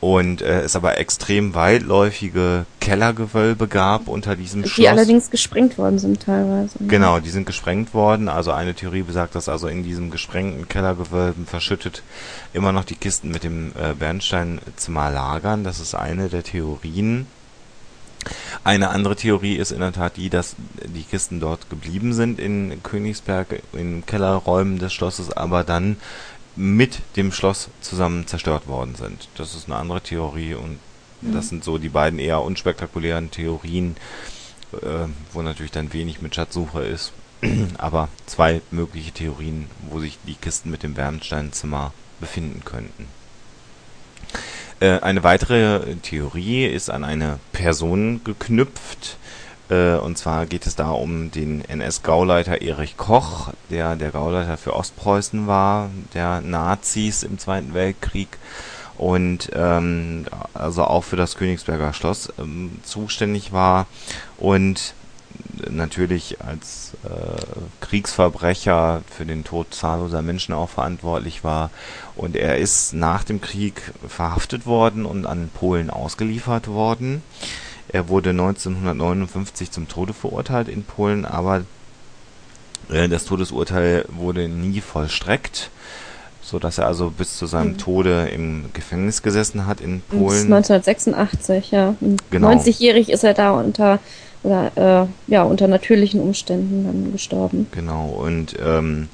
und 0.01 0.41
äh, 0.41 0.61
es 0.61 0.75
aber 0.75 0.97
extrem 0.97 1.53
weitläufige 1.53 2.65
Kellergewölbe 2.79 3.67
gab 3.67 4.07
unter 4.07 4.35
diesem 4.35 4.63
die 4.63 4.69
Schloss. 4.69 4.83
Die 4.83 4.89
allerdings 4.89 5.29
gesprengt 5.29 5.77
worden 5.77 5.99
sind 5.99 6.23
teilweise. 6.23 6.79
Genau, 6.79 7.19
die 7.19 7.29
sind 7.29 7.45
gesprengt 7.45 7.93
worden. 7.93 8.27
Also 8.27 8.51
eine 8.51 8.73
Theorie 8.73 9.03
besagt, 9.03 9.35
dass 9.35 9.47
also 9.47 9.67
in 9.67 9.83
diesem 9.83 10.09
gesprengten 10.09 10.67
Kellergewölben 10.67 11.45
verschüttet 11.45 12.01
immer 12.51 12.71
noch 12.71 12.83
die 12.83 12.95
Kisten 12.95 13.29
mit 13.29 13.43
dem 13.43 13.73
äh, 13.79 13.93
Bernsteinzimmer 13.93 15.11
lagern. 15.11 15.63
Das 15.63 15.79
ist 15.79 15.93
eine 15.93 16.29
der 16.29 16.41
Theorien. 16.41 17.27
Eine 18.63 18.89
andere 18.89 19.15
Theorie 19.15 19.55
ist 19.55 19.71
in 19.71 19.79
der 19.79 19.93
Tat 19.93 20.17
die, 20.17 20.29
dass 20.29 20.55
die 20.85 21.03
Kisten 21.03 21.39
dort 21.39 21.69
geblieben 21.69 22.13
sind 22.13 22.39
in 22.39 22.81
Königsberg, 22.83 23.63
in 23.73 24.05
Kellerräumen 24.05 24.79
des 24.79 24.93
Schlosses, 24.93 25.31
aber 25.31 25.63
dann 25.63 25.97
mit 26.55 26.99
dem 27.15 27.31
Schloss 27.31 27.69
zusammen 27.81 28.27
zerstört 28.27 28.67
worden 28.67 28.95
sind. 28.95 29.29
Das 29.35 29.55
ist 29.55 29.67
eine 29.67 29.77
andere 29.77 30.01
Theorie 30.01 30.53
und 30.53 30.79
mhm. 31.21 31.33
das 31.33 31.49
sind 31.49 31.63
so 31.63 31.77
die 31.77 31.89
beiden 31.89 32.19
eher 32.19 32.41
unspektakulären 32.41 33.31
Theorien, 33.31 33.95
äh, 34.73 35.07
wo 35.31 35.41
natürlich 35.41 35.71
dann 35.71 35.93
wenig 35.93 36.21
mit 36.21 36.35
Schatzsuche 36.35 36.83
ist. 36.83 37.13
Aber 37.77 38.09
zwei 38.25 38.61
mögliche 38.69 39.11
Theorien, 39.11 39.67
wo 39.89 39.99
sich 39.99 40.19
die 40.27 40.35
Kisten 40.35 40.69
mit 40.69 40.83
dem 40.83 40.93
Bernsteinzimmer 40.93 41.93
befinden 42.19 42.63
könnten. 42.63 43.07
Äh, 44.81 44.99
eine 44.99 45.23
weitere 45.23 45.95
Theorie 45.97 46.65
ist 46.65 46.89
an 46.89 47.05
eine 47.05 47.39
Person 47.53 48.21
geknüpft, 48.23 49.17
äh, 49.69 49.95
und 49.95 50.17
zwar 50.17 50.47
geht 50.47 50.65
es 50.65 50.75
da 50.75 50.89
um 50.89 51.31
den 51.31 51.63
NS-Gauleiter 51.63 52.61
Erich 52.61 52.97
Koch, 52.97 53.53
der 53.69 53.95
der 53.95 54.11
Gauleiter 54.11 54.57
für 54.57 54.75
Ostpreußen 54.75 55.47
war, 55.47 55.89
der 56.13 56.41
Nazis 56.41 57.23
im 57.23 57.39
Zweiten 57.39 57.73
Weltkrieg. 57.73 58.37
Und 58.97 59.49
ähm, 59.55 60.25
also 60.53 60.83
auch 60.83 61.03
für 61.03 61.15
das 61.15 61.35
Königsberger 61.35 61.93
Schloss 61.93 62.31
ähm, 62.37 62.79
zuständig 62.83 63.51
war. 63.51 63.87
Und 64.37 64.93
natürlich 65.69 66.37
als 66.41 66.93
äh, 67.03 67.09
Kriegsverbrecher 67.81 69.01
für 69.09 69.25
den 69.25 69.43
Tod 69.43 69.73
zahlloser 69.73 70.21
Menschen 70.21 70.53
auch 70.53 70.69
verantwortlich 70.69 71.43
war. 71.43 71.69
Und 72.15 72.35
er 72.35 72.57
ist 72.57 72.93
nach 72.93 73.23
dem 73.23 73.41
Krieg 73.41 73.81
verhaftet 74.07 74.65
worden 74.65 75.05
und 75.05 75.25
an 75.25 75.49
Polen 75.53 75.89
ausgeliefert 75.89 76.67
worden. 76.67 77.21
Er 77.87 78.07
wurde 78.07 78.29
1959 78.29 79.71
zum 79.71 79.87
Tode 79.87 80.13
verurteilt 80.13 80.69
in 80.69 80.83
Polen, 80.83 81.25
aber 81.25 81.63
äh, 82.89 83.09
das 83.09 83.25
Todesurteil 83.25 84.05
wurde 84.07 84.47
nie 84.47 84.81
vollstreckt, 84.81 85.69
so 86.41 86.59
dass 86.59 86.77
er 86.77 86.87
also 86.87 87.09
bis 87.09 87.37
zu 87.37 87.45
seinem 87.47 87.73
mhm. 87.73 87.77
Tode 87.77 88.29
im 88.29 88.65
Gefängnis 88.73 89.23
gesessen 89.23 89.67
hat 89.67 89.81
in 89.81 90.01
Polen. 90.01 90.27
Bis 90.27 90.43
1986, 90.43 91.71
ja. 91.71 91.95
Genau. 92.29 92.49
90-jährig 92.49 93.09
ist 93.09 93.23
er 93.23 93.33
da 93.33 93.51
unter 93.51 93.99
oder 94.43 94.71
äh, 94.75 95.31
ja 95.31 95.43
unter 95.43 95.67
natürlichen 95.67 96.19
Umständen 96.19 96.85
dann 96.85 97.11
gestorben. 97.11 97.67
Genau 97.71 98.07
und 98.07 98.55
ähm, 98.63 99.09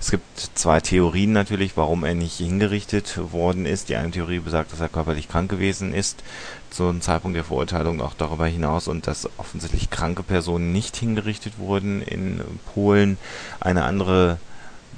es 0.00 0.10
gibt 0.10 0.50
zwei 0.54 0.80
Theorien 0.80 1.32
natürlich, 1.32 1.76
warum 1.76 2.04
er 2.04 2.14
nicht 2.14 2.38
hingerichtet 2.38 3.20
worden 3.32 3.66
ist. 3.66 3.90
Die 3.90 3.96
eine 3.96 4.10
Theorie 4.10 4.38
besagt, 4.38 4.72
dass 4.72 4.80
er 4.80 4.88
körperlich 4.88 5.28
krank 5.28 5.50
gewesen 5.50 5.92
ist 5.92 6.22
zum 6.70 7.00
Zeitpunkt 7.00 7.36
der 7.36 7.44
Verurteilung 7.44 8.00
auch 8.00 8.14
darüber 8.14 8.46
hinaus 8.46 8.88
und 8.88 9.06
dass 9.06 9.28
offensichtlich 9.36 9.90
kranke 9.90 10.22
Personen 10.22 10.72
nicht 10.72 10.96
hingerichtet 10.96 11.58
wurden 11.58 12.00
in 12.00 12.40
Polen. 12.72 13.18
Eine 13.58 13.84
andere 13.84 14.38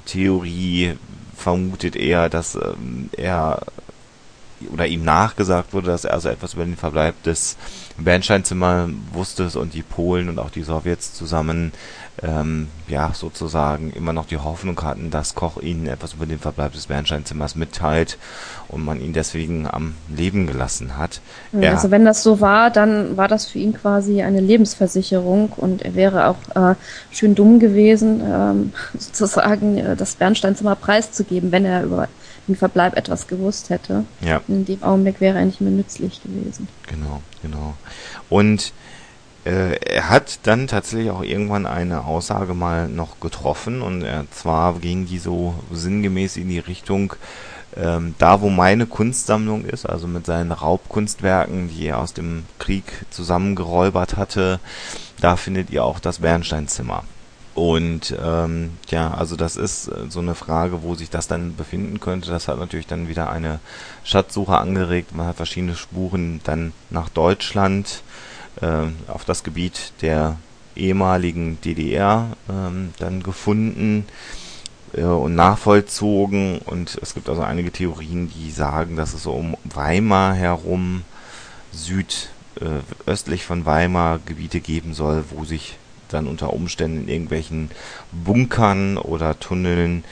Theorie 0.05 0.93
vermutet 1.35 1.95
eher, 1.95 2.29
dass 2.29 2.55
ähm, 2.55 3.09
er 3.17 3.63
oder 4.71 4.87
ihm 4.87 5.03
nachgesagt 5.03 5.73
wurde, 5.73 5.87
dass 5.87 6.05
er 6.05 6.13
also 6.13 6.29
etwas 6.29 6.53
über 6.53 6.65
den 6.65 6.77
Verbleib 6.77 7.21
des 7.23 7.57
Bernsteinzimmer 7.97 8.89
wusste 9.11 9.49
und 9.59 9.73
die 9.73 9.83
Polen 9.83 10.29
und 10.29 10.39
auch 10.39 10.49
die 10.49 10.63
Sowjets 10.63 11.13
zusammen 11.13 11.71
ähm, 12.21 12.67
ja 12.87 13.11
sozusagen 13.13 13.91
immer 13.91 14.13
noch 14.13 14.27
die 14.27 14.37
Hoffnung 14.37 14.79
hatten, 14.81 15.09
dass 15.09 15.33
Koch 15.33 15.57
ihnen 15.61 15.87
etwas 15.87 16.13
über 16.13 16.25
den 16.25 16.39
Verbleib 16.39 16.73
des 16.73 16.87
Bernsteinzimmers 16.87 17.55
mitteilt 17.55 18.17
und 18.67 18.85
man 18.85 19.01
ihn 19.01 19.13
deswegen 19.13 19.67
am 19.67 19.95
Leben 20.15 20.45
gelassen 20.45 20.97
hat. 20.97 21.21
Ja, 21.53 21.71
also 21.71 21.89
wenn 21.89 22.05
das 22.05 22.21
so 22.21 22.39
war, 22.39 22.69
dann 22.69 23.17
war 23.17 23.27
das 23.27 23.47
für 23.47 23.59
ihn 23.59 23.73
quasi 23.73 24.21
eine 24.21 24.41
Lebensversicherung 24.41 25.49
und 25.57 25.81
er 25.81 25.95
wäre 25.95 26.27
auch 26.27 26.71
äh, 26.71 26.75
schön 27.11 27.33
dumm 27.35 27.59
gewesen, 27.59 28.21
ähm, 28.23 28.73
sozusagen 28.97 29.77
äh, 29.77 29.95
das 29.95 30.15
Bernsteinzimmer 30.15 30.75
preiszugeben, 30.75 31.51
wenn 31.51 31.65
er 31.65 31.83
über 31.83 32.07
den 32.47 32.55
Verbleib 32.55 32.97
etwas 32.97 33.27
gewusst 33.27 33.69
hätte. 33.69 34.05
Ja. 34.21 34.41
In 34.47 34.65
dem 34.65 34.83
Augenblick 34.83 35.21
wäre 35.21 35.39
er 35.39 35.45
nicht 35.45 35.61
mehr 35.61 35.71
nützlich 35.71 36.21
gewesen. 36.23 36.67
Genau, 36.87 37.21
genau. 37.41 37.75
Und 38.29 38.73
äh, 39.45 39.75
er 39.77 40.09
hat 40.09 40.39
dann 40.43 40.67
tatsächlich 40.67 41.11
auch 41.11 41.23
irgendwann 41.23 41.65
eine 41.65 42.05
Aussage 42.05 42.53
mal 42.53 42.87
noch 42.87 43.19
getroffen 43.19 43.81
und 43.81 44.03
er, 44.03 44.25
zwar 44.31 44.79
ging 44.79 45.05
die 45.05 45.19
so 45.19 45.55
sinngemäß 45.71 46.37
in 46.37 46.49
die 46.49 46.59
Richtung, 46.59 47.13
ähm, 47.75 48.15
da 48.19 48.41
wo 48.41 48.49
meine 48.49 48.85
Kunstsammlung 48.85 49.65
ist, 49.65 49.85
also 49.85 50.07
mit 50.07 50.25
seinen 50.25 50.51
Raubkunstwerken, 50.51 51.69
die 51.69 51.87
er 51.87 51.99
aus 51.99 52.13
dem 52.13 52.45
Krieg 52.59 52.83
zusammengeräubert 53.09 54.15
hatte, 54.15 54.59
da 55.19 55.35
findet 55.35 55.69
ihr 55.71 55.83
auch 55.83 55.99
das 55.99 56.19
Bernsteinzimmer. 56.19 57.03
Und 57.55 58.15
ähm, 58.19 58.71
ja, 58.89 59.13
also 59.13 59.35
das 59.35 59.57
ist 59.57 59.87
äh, 59.87 60.09
so 60.09 60.19
eine 60.19 60.33
Frage, 60.33 60.81
wo 60.81 60.95
sich 60.95 61.09
das 61.09 61.27
dann 61.27 61.55
befinden 61.55 61.99
könnte. 61.99 62.31
Das 62.31 62.47
hat 62.47 62.57
natürlich 62.57 62.87
dann 62.87 63.07
wieder 63.07 63.29
eine 63.29 63.59
Schatzsuche 64.03 64.57
angeregt. 64.57 65.15
Man 65.15 65.27
hat 65.27 65.35
verschiedene 65.35 65.75
Spuren 65.75 66.41
dann 66.43 66.73
nach 66.89 67.09
Deutschland, 67.09 68.01
äh, 68.61 68.87
auf 69.07 69.25
das 69.25 69.43
Gebiet 69.43 69.93
der 70.01 70.37
ehemaligen 70.75 71.61
DDR 71.61 72.35
ähm, 72.49 72.93
dann 72.97 73.21
gefunden 73.21 74.05
äh, 74.93 75.03
und 75.03 75.35
nachvollzogen. 75.35 76.57
Und 76.59 76.97
es 77.03 77.13
gibt 77.13 77.29
also 77.29 77.43
einige 77.43 77.71
Theorien, 77.71 78.31
die 78.31 78.49
sagen, 78.49 78.95
dass 78.95 79.13
es 79.13 79.23
so 79.23 79.33
um 79.33 79.55
Weimar 79.63 80.33
herum 80.33 81.03
südöstlich 81.71 83.41
äh, 83.41 83.45
von 83.45 83.65
Weimar 83.65 84.19
Gebiete 84.25 84.59
geben 84.59 84.95
soll, 84.95 85.23
wo 85.29 85.45
sich 85.45 85.77
dann 86.13 86.27
unter 86.27 86.53
Umständen 86.53 87.03
in 87.03 87.09
irgendwelchen 87.09 87.71
Bunkern 88.11 88.97
oder 88.97 89.39
Tunneln 89.39 90.03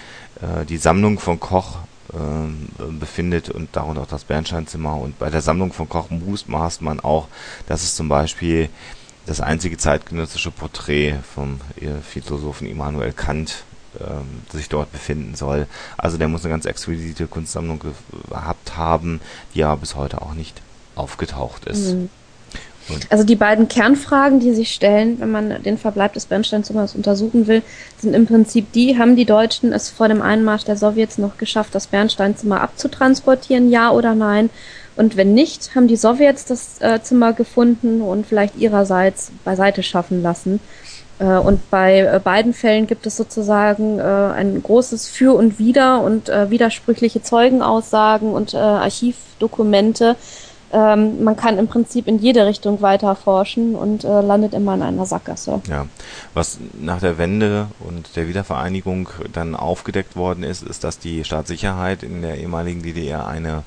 äh, 0.42 0.66
die 0.66 0.78
Sammlung 0.78 1.20
von 1.20 1.40
Koch 1.40 1.78
äh, 2.14 2.92
befindet 3.00 3.50
und 3.50 3.76
darunter 3.76 4.02
auch 4.02 4.08
das 4.08 4.26
Bernsteinzimmer. 4.26 4.98
Und 4.98 5.18
bei 5.20 5.30
der 5.30 5.42
Sammlung 5.42 5.74
von 5.74 5.88
Koch 5.88 6.10
mutmaßt 6.10 6.82
man 6.82 7.00
auch, 7.00 7.28
dass 7.68 7.84
es 7.84 7.96
zum 7.96 8.10
Beispiel 8.10 8.70
das 9.26 9.40
einzige 9.40 9.78
zeitgenössische 9.78 10.52
Porträt 10.52 11.16
vom 11.34 11.62
äh, 11.78 12.02
Philosophen 12.02 12.68
Immanuel 12.68 13.14
Kant 13.14 13.64
ähm, 14.00 14.42
sich 14.52 14.70
dort 14.70 14.92
befinden 14.92 15.36
soll. 15.36 15.68
Also 15.98 16.18
der 16.18 16.28
muss 16.28 16.44
eine 16.44 16.52
ganz 16.52 16.66
exquisite 16.66 17.28
Kunstsammlung 17.28 17.80
gehabt 18.30 18.78
haben, 18.78 19.22
die 19.54 19.64
aber 19.64 19.82
bis 19.82 19.96
heute 19.96 20.22
auch 20.22 20.34
nicht 20.34 20.62
aufgetaucht 20.96 21.66
ist. 21.66 21.94
Mhm. 21.94 22.10
Also 23.10 23.24
die 23.24 23.36
beiden 23.36 23.68
Kernfragen, 23.68 24.40
die 24.40 24.54
sich 24.54 24.74
stellen, 24.74 25.20
wenn 25.20 25.32
man 25.32 25.64
den 25.64 25.78
Verbleib 25.78 26.14
des 26.14 26.26
Bernsteinzimmers 26.26 26.96
untersuchen 26.96 27.48
will, 27.48 27.62
sind 27.98 28.14
im 28.14 28.26
Prinzip 28.26 28.72
die, 28.74 28.98
haben 28.98 29.16
die 29.16 29.26
Deutschen 29.26 29.72
es 29.74 29.90
vor 29.90 30.08
dem 30.08 30.22
Einmarsch 30.22 30.66
der 30.66 30.78
Sowjets 30.78 31.18
noch 31.18 31.38
geschafft, 31.38 31.76
das 31.76 31.88
Bernsteinzimmer 31.88 32.62
abzutransportieren, 32.62 33.70
ja 33.70 33.92
oder 33.92 34.16
nein? 34.16 34.50
Und 34.96 35.16
wenn 35.16 35.34
nicht, 35.34 35.74
haben 35.74 35.88
die 35.88 35.96
Sowjets 35.96 36.46
das 36.46 36.82
äh, 36.82 37.02
Zimmer 37.02 37.34
gefunden 37.34 38.02
und 38.02 38.26
vielleicht 38.26 38.58
ihrerseits 38.58 39.32
beiseite 39.46 39.84
schaffen 39.84 40.22
lassen. 40.22 40.60
Äh, 41.20 41.38
und 41.38 41.70
bei 41.70 42.00
äh, 42.00 42.20
beiden 42.22 42.54
Fällen 42.54 42.88
gibt 42.88 43.06
es 43.06 43.16
sozusagen 43.16 44.00
äh, 44.00 44.04
ein 44.04 44.62
großes 44.62 45.08
Für 45.08 45.34
und 45.36 45.60
Wider 45.60 46.02
und 46.02 46.30
äh, 46.30 46.50
widersprüchliche 46.50 47.22
Zeugenaussagen 47.22 48.34
und 48.34 48.54
äh, 48.54 48.58
Archivdokumente 48.58 50.18
ähm, 50.74 51.24
man 51.24 51.36
kann 51.36 51.58
im 51.58 51.68
Prinzip 51.68 52.08
in 52.08 52.20
jede 52.20 52.46
Richtung 52.46 52.82
weiter 52.82 53.16
forschen 53.16 53.76
und 53.76 54.04
äh, 54.04 54.22
landet 54.22 54.54
immer 54.54 54.76
in 54.76 54.82
einer 54.82 55.06
Sackgasse. 55.06 55.62
Ja, 55.68 55.88
was 56.34 56.60
nach 56.80 57.00
der 57.00 57.18
Wende 57.18 57.68
und 57.80 58.16
der 58.16 58.28
Wiedervereinigung 58.28 59.10
dann 59.34 59.56
aufgedeckt 59.56 60.16
worden 60.16 60.44
ist, 60.44 60.64
ist, 60.64 60.84
dass 60.84 61.00
die 61.00 61.24
Staatssicherheit 61.24 62.04
in 62.04 62.22
der 62.22 62.38
ehemaligen 62.38 62.82
DDR 62.82 63.28
eine 63.28 63.64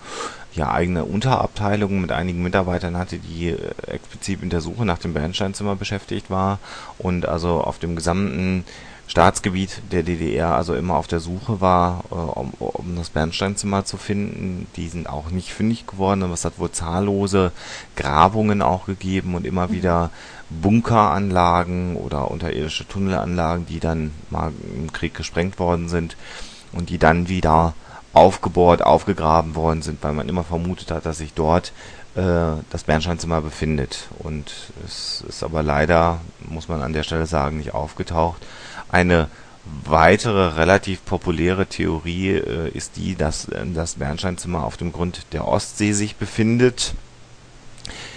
ja, 0.55 0.71
eigene 0.71 1.05
Unterabteilung 1.05 2.01
mit 2.01 2.13
einigen 2.13 2.43
Mitarbeitern 2.43 2.97
hatte, 2.97 3.19
die 3.19 3.51
äh, 3.51 3.57
explizit 3.87 4.43
mit 4.43 4.53
der 4.53 4.61
Suche 4.61 4.85
nach 4.85 4.99
dem 4.99 5.13
Bernsteinzimmer 5.13 5.77
beschäftigt 5.77 6.31
war 6.31 6.59
und 6.99 7.27
also 7.27 7.61
auf 7.61 7.79
dem 7.79 7.97
gesamten 7.97 8.65
Staatsgebiet 9.07 9.83
der 9.93 10.03
DDR 10.03 10.55
also 10.55 10.75
immer 10.75 10.97
auf 10.97 11.07
der 11.07 11.21
Suche 11.21 11.61
war, 11.61 12.05
äh, 12.11 12.15
um, 12.15 12.53
um 12.59 12.97
das 12.97 13.11
Bernsteinzimmer 13.11 13.85
zu 13.85 13.97
finden. 13.97 14.67
Die 14.77 14.89
sind 14.89 15.09
auch 15.09 15.31
nicht 15.31 15.53
fündig 15.53 15.87
geworden, 15.87 16.23
aber 16.23 16.35
es 16.35 16.45
hat 16.45 16.59
wohl 16.59 16.71
zahllose 16.71 17.53
Grabungen 17.97 18.63
auch 18.63 18.87
gegeben 18.87 19.35
und 19.35 19.47
immer 19.47 19.71
wieder 19.71 20.11
Bunkeranlagen 20.51 21.97
oder 21.97 22.31
unterirdische 22.31 22.89
Tunnelanlagen, 22.89 23.67
die 23.67 23.81
dann 23.81 24.13
mal 24.31 24.53
im 24.75 24.93
Krieg 24.93 25.15
gesprengt 25.15 25.59
worden 25.59 25.89
sind 25.89 26.17
und 26.73 26.91
die 26.91 26.99
dann 26.99 27.29
wieder 27.29 27.75
aufgebohrt, 28.15 28.83
aufgegraben 28.83 29.55
worden 29.55 29.83
sind, 29.83 30.03
weil 30.03 30.13
man 30.13 30.29
immer 30.29 30.45
vermutet 30.45 30.91
hat, 30.91 31.05
dass 31.05 31.19
sich 31.19 31.35
dort 31.35 31.73
das 32.15 32.85
Bernsteinzimmer 32.85 33.41
befindet. 33.41 34.09
Und 34.21 34.53
es 34.85 35.25
ist 35.29 35.43
aber 35.43 35.63
leider, 35.65 36.21
muss 36.41 36.69
man 36.69 36.81
an 36.83 36.93
der 36.93 37.03
Stelle 37.03 37.27
sagen, 37.27 37.59
nicht 37.59 37.75
aufgetaucht. 37.75 38.41
Eine 38.89 39.29
weitere 39.85 40.57
relativ 40.57 41.05
populäre 41.05 41.67
Theorie 41.67 42.31
äh, 42.31 42.69
ist 42.71 42.97
die, 42.97 43.15
dass 43.15 43.49
äh, 43.49 43.65
das 43.73 43.95
Bernsteinzimmer 43.95 44.65
auf 44.65 44.77
dem 44.77 44.93
Grund 44.93 45.23
der 45.33 45.49
Ostsee 45.49 45.93
sich 45.93 46.17
befindet. 46.17 46.95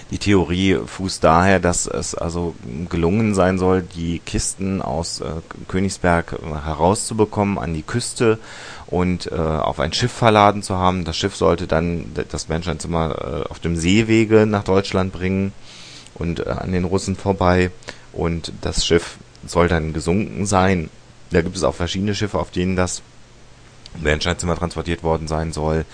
Die 0.10 0.20
Theorie 0.20 0.80
fußt 0.86 1.22
daher, 1.22 1.60
dass 1.60 1.86
es 1.86 2.16
also 2.16 2.56
gelungen 2.90 3.36
sein 3.36 3.58
soll, 3.58 3.82
die 3.82 4.20
Kisten 4.20 4.82
aus 4.82 5.20
äh, 5.20 5.26
Königsberg 5.68 6.38
herauszubekommen 6.64 7.58
an 7.58 7.74
die 7.74 7.84
Küste 7.84 8.40
und 8.86 9.30
äh, 9.32 9.36
auf 9.36 9.82
ein 9.82 9.92
Schiff 9.92 10.14
verladen 10.14 10.64
zu 10.64 10.78
haben. 10.78 11.04
Das 11.04 11.18
Schiff 11.18 11.36
sollte 11.36 11.68
dann 11.68 12.14
das 12.30 12.46
Bernsteinzimmer 12.46 13.44
äh, 13.46 13.50
auf 13.50 13.60
dem 13.60 13.76
Seewege 13.76 14.46
nach 14.46 14.64
Deutschland 14.64 15.12
bringen 15.12 15.52
und 16.16 16.40
äh, 16.40 16.50
an 16.52 16.72
den 16.72 16.86
Russen 16.86 17.18
vorbei. 17.18 17.72
Und 18.14 18.54
das 18.62 18.86
Schiff 18.86 19.18
soll 19.46 19.68
dann 19.68 19.92
gesunken 19.92 20.46
sein. 20.46 20.90
Da 21.32 21.42
gibt 21.42 21.58
es 21.58 21.64
auch 21.64 21.76
verschiedene 21.76 22.16
Schiffe, 22.16 22.40
auf 22.40 22.52
denen 22.52 22.78
das 22.78 23.02
Bernsteinzimmer 23.96 24.56
transportiert 24.56 25.04
worden 25.04 25.28
sein 25.28 25.52
soll. 25.52 25.86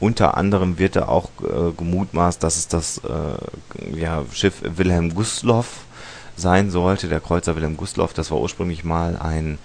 Unter 0.00 0.36
anderem 0.36 0.78
wird 0.78 0.96
da 0.96 1.08
auch 1.08 1.30
äh, 1.42 1.72
gemutmaßt, 1.76 2.42
dass 2.42 2.56
es 2.56 2.68
das 2.68 2.98
äh, 2.98 3.98
ja, 3.98 4.24
Schiff 4.32 4.62
Wilhelm 4.62 5.14
Gustloff 5.14 5.84
sein 6.36 6.70
sollte, 6.70 7.08
der 7.08 7.20
Kreuzer 7.20 7.56
Wilhelm 7.56 7.76
Gustloff. 7.76 8.12
Das 8.12 8.30
war 8.30 8.38
ursprünglich 8.38 8.84
mal 8.84 9.16
ein 9.16 9.58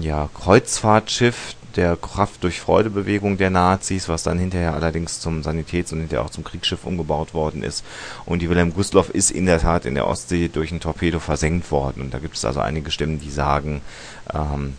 ja, 0.00 0.28
Kreuzfahrtschiff 0.34 1.54
der 1.76 1.96
Kraft 1.96 2.44
durch 2.44 2.60
Freude 2.60 2.90
Bewegung 2.90 3.36
der 3.36 3.50
Nazis, 3.50 4.08
was 4.08 4.22
dann 4.22 4.38
hinterher 4.38 4.74
allerdings 4.74 5.20
zum 5.20 5.42
Sanitäts- 5.42 5.92
und 5.92 6.00
hinterher 6.00 6.24
auch 6.24 6.30
zum 6.30 6.44
Kriegsschiff 6.44 6.84
umgebaut 6.84 7.34
worden 7.34 7.62
ist. 7.62 7.84
Und 8.26 8.42
die 8.42 8.48
Wilhelm 8.48 8.72
Gustloff 8.72 9.10
ist 9.10 9.30
in 9.30 9.46
der 9.46 9.60
Tat 9.60 9.84
in 9.84 9.94
der 9.94 10.06
Ostsee 10.06 10.48
durch 10.48 10.70
ein 10.72 10.80
Torpedo 10.80 11.18
versenkt 11.18 11.70
worden. 11.70 12.02
Und 12.02 12.14
da 12.14 12.18
gibt 12.18 12.36
es 12.36 12.44
also 12.44 12.60
einige 12.60 12.90
Stimmen, 12.90 13.20
die 13.20 13.30
sagen, 13.30 13.82
ähm, 14.32 14.74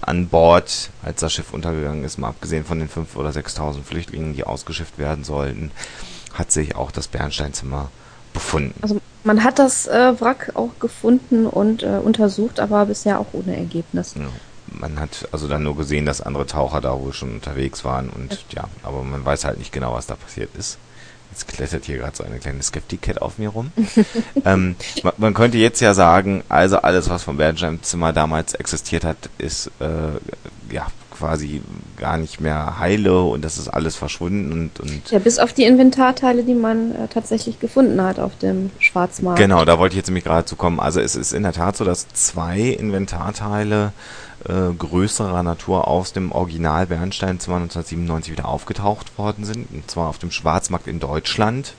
an 0.00 0.28
Bord, 0.28 0.90
als 1.02 1.20
das 1.20 1.32
Schiff 1.32 1.52
untergegangen 1.52 2.04
ist, 2.04 2.18
mal 2.18 2.28
abgesehen 2.28 2.64
von 2.64 2.78
den 2.78 2.88
5.000 2.88 3.16
oder 3.16 3.30
6.000 3.30 3.82
Flüchtlingen, 3.82 4.34
die 4.34 4.44
ausgeschifft 4.44 4.98
werden 4.98 5.24
sollten, 5.24 5.70
hat 6.32 6.50
sich 6.52 6.76
auch 6.76 6.90
das 6.90 7.08
Bernsteinzimmer 7.08 7.90
befunden. 8.32 8.74
Also 8.82 9.00
man 9.24 9.44
hat 9.44 9.58
das 9.58 9.86
äh, 9.86 10.20
Wrack 10.20 10.52
auch 10.54 10.70
gefunden 10.80 11.46
und 11.46 11.82
äh, 11.82 12.00
untersucht, 12.02 12.60
aber 12.60 12.86
bisher 12.86 13.20
auch 13.20 13.32
ohne 13.32 13.56
Ergebnis. 13.56 14.14
Ja 14.14 14.28
man 14.72 15.00
hat 15.00 15.28
also 15.32 15.48
dann 15.48 15.62
nur 15.62 15.76
gesehen, 15.76 16.06
dass 16.06 16.20
andere 16.20 16.46
Taucher 16.46 16.80
da 16.80 16.98
wohl 16.98 17.12
schon 17.12 17.32
unterwegs 17.34 17.84
waren 17.84 18.10
und 18.10 18.44
ja, 18.50 18.64
aber 18.82 19.02
man 19.02 19.24
weiß 19.24 19.44
halt 19.44 19.58
nicht 19.58 19.72
genau, 19.72 19.94
was 19.94 20.06
da 20.06 20.16
passiert 20.16 20.50
ist. 20.56 20.78
Jetzt 21.38 21.46
klettert 21.46 21.84
hier 21.84 21.98
gerade 21.98 22.16
so 22.16 22.24
eine 22.24 22.40
kleine 22.40 22.60
Skeptic-Cat 22.60 23.22
auf 23.22 23.38
mir 23.38 23.50
rum. 23.50 23.70
ähm, 24.44 24.74
man, 25.04 25.12
man, 25.18 25.34
könnte 25.34 25.56
jetzt 25.56 25.78
ja 25.78 25.94
sagen, 25.94 26.42
also 26.48 26.78
alles, 26.78 27.08
was 27.08 27.22
vom 27.22 27.36
Bernsteinzimmer 27.36 28.12
damals 28.12 28.54
existiert 28.54 29.04
hat, 29.04 29.30
ist 29.38 29.70
äh, 29.78 30.74
ja 30.74 30.88
quasi 31.18 31.62
gar 31.96 32.16
nicht 32.16 32.40
mehr 32.40 32.78
heile 32.78 33.22
und 33.22 33.44
das 33.44 33.58
ist 33.58 33.68
alles 33.68 33.96
verschwunden 33.96 34.52
und, 34.52 34.80
und 34.80 35.10
ja, 35.10 35.18
bis 35.18 35.38
auf 35.38 35.52
die 35.52 35.64
Inventarteile, 35.64 36.44
die 36.44 36.54
man 36.54 36.94
äh, 36.94 37.08
tatsächlich 37.08 37.58
gefunden 37.58 38.00
hat 38.00 38.18
auf 38.18 38.36
dem 38.38 38.70
Schwarzmarkt. 38.78 39.38
Genau, 39.38 39.64
da 39.64 39.78
wollte 39.78 39.94
ich 39.94 39.98
jetzt 39.98 40.08
nämlich 40.08 40.24
gerade 40.24 40.44
zu 40.44 40.56
kommen. 40.56 40.80
Also 40.80 41.00
es 41.00 41.16
ist 41.16 41.32
in 41.32 41.42
der 41.42 41.52
Tat 41.52 41.76
so, 41.76 41.84
dass 41.84 42.08
zwei 42.08 42.60
Inventarteile 42.60 43.92
äh, 44.48 44.72
größerer 44.72 45.42
Natur 45.42 45.88
aus 45.88 46.12
dem 46.12 46.30
Original 46.30 46.86
Bernstein 46.86 47.30
1997 47.30 48.32
wieder 48.32 48.46
aufgetaucht 48.46 49.18
worden 49.18 49.44
sind, 49.44 49.70
und 49.72 49.90
zwar 49.90 50.08
auf 50.08 50.18
dem 50.18 50.30
Schwarzmarkt 50.30 50.86
in 50.86 51.00
Deutschland. 51.00 51.74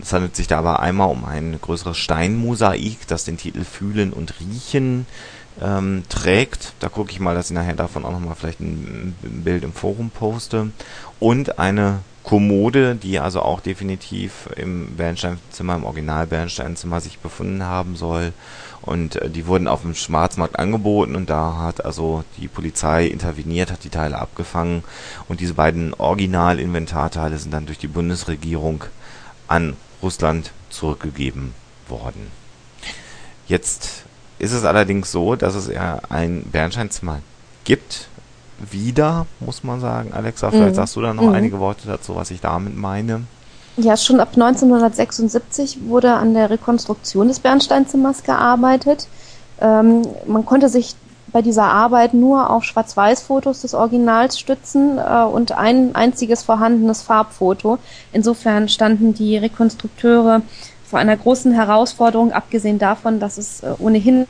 Es 0.00 0.12
handelt 0.12 0.34
sich 0.34 0.48
dabei 0.48 0.76
einmal 0.80 1.08
um 1.08 1.24
ein 1.24 1.56
größeres 1.60 1.96
Steinmosaik, 1.96 3.06
das 3.06 3.24
den 3.24 3.36
Titel 3.36 3.64
Fühlen 3.64 4.12
und 4.12 4.34
Riechen 4.40 5.06
ähm, 5.62 6.02
trägt. 6.08 6.74
Da 6.80 6.88
gucke 6.88 7.12
ich 7.12 7.20
mal, 7.20 7.34
dass 7.34 7.50
ich 7.50 7.54
nachher 7.54 7.74
davon 7.74 8.04
auch 8.04 8.12
nochmal 8.12 8.34
vielleicht 8.34 8.60
ein, 8.60 9.14
Bild 9.22 9.64
im 9.64 9.72
Forum 9.72 10.10
poste. 10.10 10.70
Und 11.20 11.58
eine 11.58 12.00
Kommode, 12.22 12.96
die 12.96 13.18
also 13.18 13.42
auch 13.42 13.60
definitiv 13.60 14.48
im 14.56 14.96
Bernsteinzimmer, 14.96 15.76
im 15.76 15.84
Original 15.84 16.26
Bernsteinzimmer 16.26 17.00
sich 17.00 17.18
befunden 17.18 17.62
haben 17.62 17.96
soll. 17.96 18.32
Und 18.80 19.16
äh, 19.16 19.30
die 19.30 19.46
wurden 19.46 19.68
auf 19.68 19.82
dem 19.82 19.94
Schwarzmarkt 19.94 20.58
angeboten 20.58 21.16
und 21.16 21.30
da 21.30 21.58
hat 21.58 21.84
also 21.84 22.24
die 22.38 22.48
Polizei 22.48 23.06
interveniert, 23.06 23.70
hat 23.70 23.84
die 23.84 23.90
Teile 23.90 24.18
abgefangen 24.18 24.84
und 25.28 25.40
diese 25.40 25.54
beiden 25.54 25.94
Original-Inventarteile 25.94 27.38
sind 27.38 27.52
dann 27.52 27.66
durch 27.66 27.78
die 27.78 27.88
Bundesregierung 27.88 28.84
an 29.48 29.76
Russland 30.02 30.52
zurückgegeben 30.68 31.54
worden. 31.88 32.26
Jetzt 33.46 34.04
ist 34.38 34.52
es 34.52 34.64
allerdings 34.64 35.10
so, 35.12 35.36
dass 35.36 35.54
es 35.54 35.68
ja 35.68 36.00
ein 36.08 36.42
Bernsteinzimmer 36.50 37.20
gibt. 37.64 38.08
Wieder, 38.70 39.26
muss 39.40 39.64
man 39.64 39.80
sagen. 39.80 40.12
Alexa, 40.12 40.50
vielleicht 40.50 40.70
mhm. 40.70 40.74
sagst 40.74 40.96
du 40.96 41.00
da 41.00 41.12
noch 41.12 41.24
mhm. 41.24 41.34
einige 41.34 41.58
Worte 41.58 41.86
dazu, 41.86 42.14
was 42.14 42.30
ich 42.30 42.40
damit 42.40 42.76
meine. 42.76 43.22
Ja, 43.76 43.96
schon 43.96 44.20
ab 44.20 44.30
1976 44.34 45.88
wurde 45.88 46.12
an 46.12 46.34
der 46.34 46.50
Rekonstruktion 46.50 47.26
des 47.26 47.40
Bernsteinzimmers 47.40 48.22
gearbeitet. 48.22 49.08
Ähm, 49.60 50.02
man 50.26 50.46
konnte 50.46 50.68
sich 50.68 50.94
bei 51.34 51.42
dieser 51.42 51.64
Arbeit 51.64 52.14
nur 52.14 52.48
auf 52.48 52.62
Schwarz-Weiß-Fotos 52.62 53.62
des 53.62 53.74
Originals 53.74 54.38
stützen 54.38 54.98
äh, 54.98 55.24
und 55.24 55.50
ein 55.50 55.96
einziges 55.96 56.44
vorhandenes 56.44 57.02
Farbfoto. 57.02 57.78
Insofern 58.12 58.68
standen 58.68 59.14
die 59.14 59.36
Rekonstrukteure 59.36 60.42
vor 60.94 61.00
einer 61.00 61.16
großen 61.16 61.50
Herausforderung, 61.50 62.30
abgesehen 62.30 62.78
davon, 62.78 63.18
dass 63.18 63.36
es 63.36 63.64
äh, 63.64 63.72
ohnehin 63.80 64.28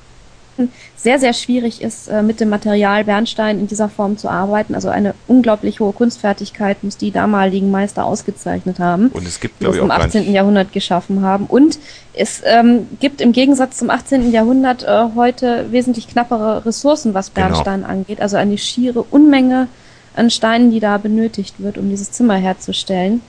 sehr, 0.97 1.19
sehr 1.19 1.35
schwierig 1.35 1.83
ist, 1.83 2.09
äh, 2.09 2.23
mit 2.23 2.41
dem 2.41 2.49
Material 2.49 3.05
Bernstein 3.05 3.59
in 3.59 3.67
dieser 3.67 3.91
Form 3.91 4.17
zu 4.17 4.31
arbeiten. 4.31 4.75
Also 4.75 4.89
eine 4.89 5.15
unglaublich 5.27 5.81
hohe 5.81 5.93
Kunstfertigkeit 5.93 6.83
muss 6.83 6.97
die 6.97 7.11
damaligen 7.11 7.71
Meister 7.71 8.07
ausgezeichnet 8.07 8.79
haben. 8.79 9.09
Und 9.09 9.29
es 9.29 9.41
gibt, 9.41 9.61
die 9.61 9.65
glaube 9.65 9.77
ich, 9.77 9.83
auch 9.83 9.85
im 9.85 9.91
gar 9.91 10.01
18. 10.01 10.23
nicht, 10.23 10.33
Jahrhundert 10.33 10.73
geschaffen 10.73 11.21
haben. 11.21 11.45
Und 11.45 11.79
es 12.15 12.41
ähm, 12.47 12.87
gibt 12.99 13.21
im 13.21 13.33
Gegensatz 13.33 13.77
zum 13.77 13.91
18. 13.91 14.33
Jahrhundert 14.33 14.85
äh, 14.85 15.09
heute 15.15 15.67
wesentlich 15.71 16.09
knappere 16.09 16.65
Ressourcen, 16.65 17.13
was 17.13 17.35
Genau. 17.35 17.49
Bernstein 17.49 17.85
angeht. 17.85 18.23
Also 18.23 18.39
eine 18.39 18.57
schiere 18.57 19.03
Unmenge 19.03 19.69
an 20.17 20.31
Steinen, 20.31 20.71
die 20.71 20.81
da 20.81 20.97
benötigt 20.97 21.57
wird, 21.59 21.77
um 21.77 21.91
dieses 21.91 22.11
Zimmer 22.11 22.37
herzustellen, 22.37 23.21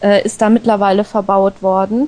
äh, 0.00 0.22
ist 0.22 0.40
da 0.40 0.48
mittlerweile 0.48 1.02
verbaut 1.02 1.60
worden. 1.60 2.06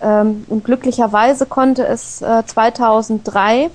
Ähm, 0.00 0.44
und 0.48 0.64
glücklicherweise 0.64 1.46
konnte 1.46 1.86
es 1.86 2.20
äh, 2.22 2.42
2003 2.44 3.70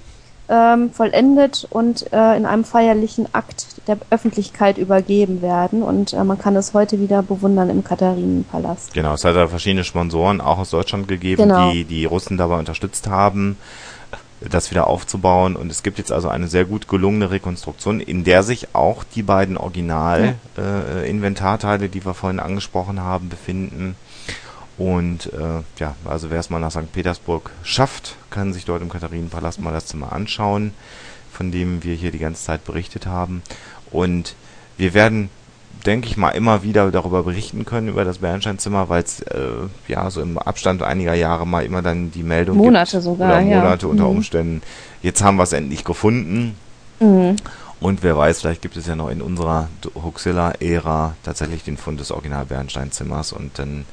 ähm, 0.49 0.91
vollendet 0.91 1.65
und 1.69 2.11
äh, 2.11 2.35
in 2.37 2.45
einem 2.45 2.65
feierlichen 2.65 3.33
Akt 3.33 3.67
der 3.87 3.97
Öffentlichkeit 4.09 4.77
übergeben 4.77 5.41
werden. 5.41 5.81
Und 5.81 6.11
äh, 6.13 6.23
man 6.23 6.37
kann 6.37 6.55
es 6.57 6.73
heute 6.73 6.99
wieder 6.99 7.23
bewundern 7.23 7.69
im 7.69 7.83
Katharinenpalast. 7.83 8.93
genau, 8.93 9.13
es 9.13 9.23
hat 9.23 9.35
da 9.35 9.47
verschiedene 9.47 9.83
Sponsoren 9.85 10.41
auch 10.41 10.57
aus 10.59 10.69
Deutschland 10.71 11.07
gegeben, 11.07 11.43
Genau. 11.43 11.71
die 11.71 11.85
die 11.85 12.03
Russen 12.05 12.37
dabei 12.37 12.59
unterstützt 12.59 13.07
haben, 13.07 13.57
das 14.41 14.71
wieder 14.71 14.87
aufzubauen. 14.87 15.55
Und 15.55 15.71
es 15.71 15.83
gibt 15.83 15.97
jetzt 15.99 16.11
also 16.11 16.27
eine 16.27 16.47
sehr 16.49 16.65
gut 16.65 16.87
gelungene 16.89 17.31
Rekonstruktion, 17.31 17.99
in 18.01 18.23
der 18.25 18.43
sich 18.43 18.75
auch 18.75 19.03
die 19.15 19.23
beiden 19.23 19.55
Original-Inventarteile, 19.57 21.87
die 21.89 22.05
wir 22.05 22.13
vorhin 22.13 22.39
angesprochen 22.39 22.99
haben, 23.01 23.29
befinden. 23.29 23.95
Und 24.81 25.27
äh, 25.33 25.61
ja, 25.77 25.95
also 26.05 26.31
wer 26.31 26.39
es 26.39 26.49
mal 26.49 26.57
nach 26.57 26.71
St. 26.71 26.91
Petersburg 26.91 27.51
schafft, 27.61 28.15
kann 28.31 28.51
sich 28.51 28.65
dort 28.65 28.81
im 28.81 28.89
Katharinenpalast 28.89 29.59
mal 29.59 29.71
das 29.71 29.85
Zimmer 29.85 30.11
anschauen, 30.11 30.73
von 31.31 31.51
dem 31.51 31.83
wir 31.83 31.93
hier 31.93 32.09
die 32.11 32.17
ganze 32.17 32.43
Zeit 32.43 32.65
berichtet 32.65 33.05
haben. 33.05 33.43
Und 33.91 34.33
wir 34.77 34.95
werden, 34.95 35.29
denke 35.85 36.07
ich 36.07 36.17
mal, 36.17 36.29
immer 36.29 36.63
wieder 36.63 36.89
darüber 36.89 37.21
berichten 37.21 37.63
können, 37.63 37.89
über 37.89 38.05
das 38.05 38.17
Bernsteinzimmer, 38.17 38.89
weil 38.89 39.03
es 39.03 39.19
äh, 39.21 39.49
ja 39.87 40.09
so 40.09 40.19
im 40.19 40.39
Abstand 40.39 40.81
einiger 40.81 41.13
Jahre 41.13 41.45
mal 41.45 41.63
immer 41.63 41.83
dann 41.83 42.09
die 42.09 42.23
Meldung 42.23 42.57
Monate 42.57 42.93
gibt. 42.93 43.03
sogar, 43.03 43.29
Oder 43.29 43.41
ja. 43.41 43.61
Monate 43.61 43.87
unter 43.87 44.05
Mhm. 44.05 44.09
Umständen. 44.17 44.61
Jetzt 45.03 45.21
haben 45.21 45.37
wir 45.37 45.43
es 45.43 45.53
endlich 45.53 45.83
gefunden. 45.83 46.55
Mhm. 46.99 47.35
Und 47.79 48.01
wer 48.01 48.17
weiß, 48.17 48.41
vielleicht 48.41 48.63
gibt 48.63 48.77
es 48.77 48.87
ja 48.87 48.95
noch 48.95 49.09
in 49.09 49.21
unserer 49.21 49.67
Huxilla-Ära 49.93 51.13
tatsächlich 51.21 51.63
den 51.63 51.77
Fund 51.77 51.99
des 51.99 52.09
Original-Bernstein-Zimmers 52.09 53.31
und 53.33 53.59
dann 53.59 53.85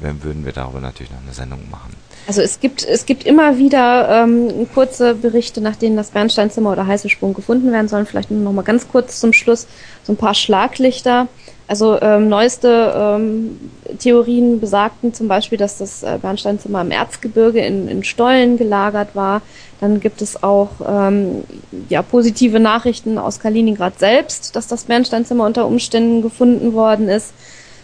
werden- 0.00 0.22
würden 0.22 0.44
wir 0.44 0.52
darüber 0.52 0.80
natürlich 0.80 1.10
noch 1.12 1.22
eine 1.22 1.32
Sendung 1.32 1.60
machen. 1.70 1.94
Also 2.26 2.42
es 2.42 2.60
gibt, 2.60 2.84
es 2.84 3.06
gibt 3.06 3.24
immer 3.24 3.58
wieder 3.58 4.22
ähm, 4.24 4.68
kurze 4.74 5.14
Berichte, 5.14 5.60
nach 5.60 5.76
denen 5.76 5.96
das 5.96 6.10
Bernsteinzimmer 6.10 6.72
oder 6.72 6.86
heiße 6.86 7.08
Sprung 7.08 7.34
gefunden 7.34 7.72
werden 7.72 7.88
sollen. 7.88 8.06
Vielleicht 8.06 8.30
nur 8.30 8.40
noch 8.40 8.52
mal 8.52 8.62
ganz 8.62 8.86
kurz 8.88 9.20
zum 9.20 9.32
Schluss 9.32 9.66
so 10.04 10.12
ein 10.12 10.16
paar 10.16 10.34
Schlaglichter. 10.34 11.28
Also 11.66 12.00
ähm, 12.02 12.28
neueste 12.28 12.92
ähm, 12.96 13.58
Theorien 13.98 14.60
besagten 14.60 15.14
zum 15.14 15.28
Beispiel, 15.28 15.56
dass 15.56 15.78
das 15.78 16.02
äh, 16.02 16.18
Bernsteinzimmer 16.20 16.80
im 16.82 16.90
Erzgebirge 16.90 17.60
in, 17.60 17.88
in 17.88 18.02
Stollen 18.04 18.58
gelagert 18.58 19.14
war. 19.14 19.40
Dann 19.80 20.00
gibt 20.00 20.20
es 20.20 20.42
auch 20.42 20.70
ähm, 20.86 21.44
ja, 21.88 22.02
positive 22.02 22.58
Nachrichten 22.60 23.18
aus 23.18 23.38
Kaliningrad 23.40 23.98
selbst, 23.98 24.56
dass 24.56 24.66
das 24.66 24.84
Bernsteinzimmer 24.84 25.46
unter 25.46 25.66
Umständen 25.66 26.22
gefunden 26.22 26.72
worden 26.74 27.08
ist. 27.08 27.32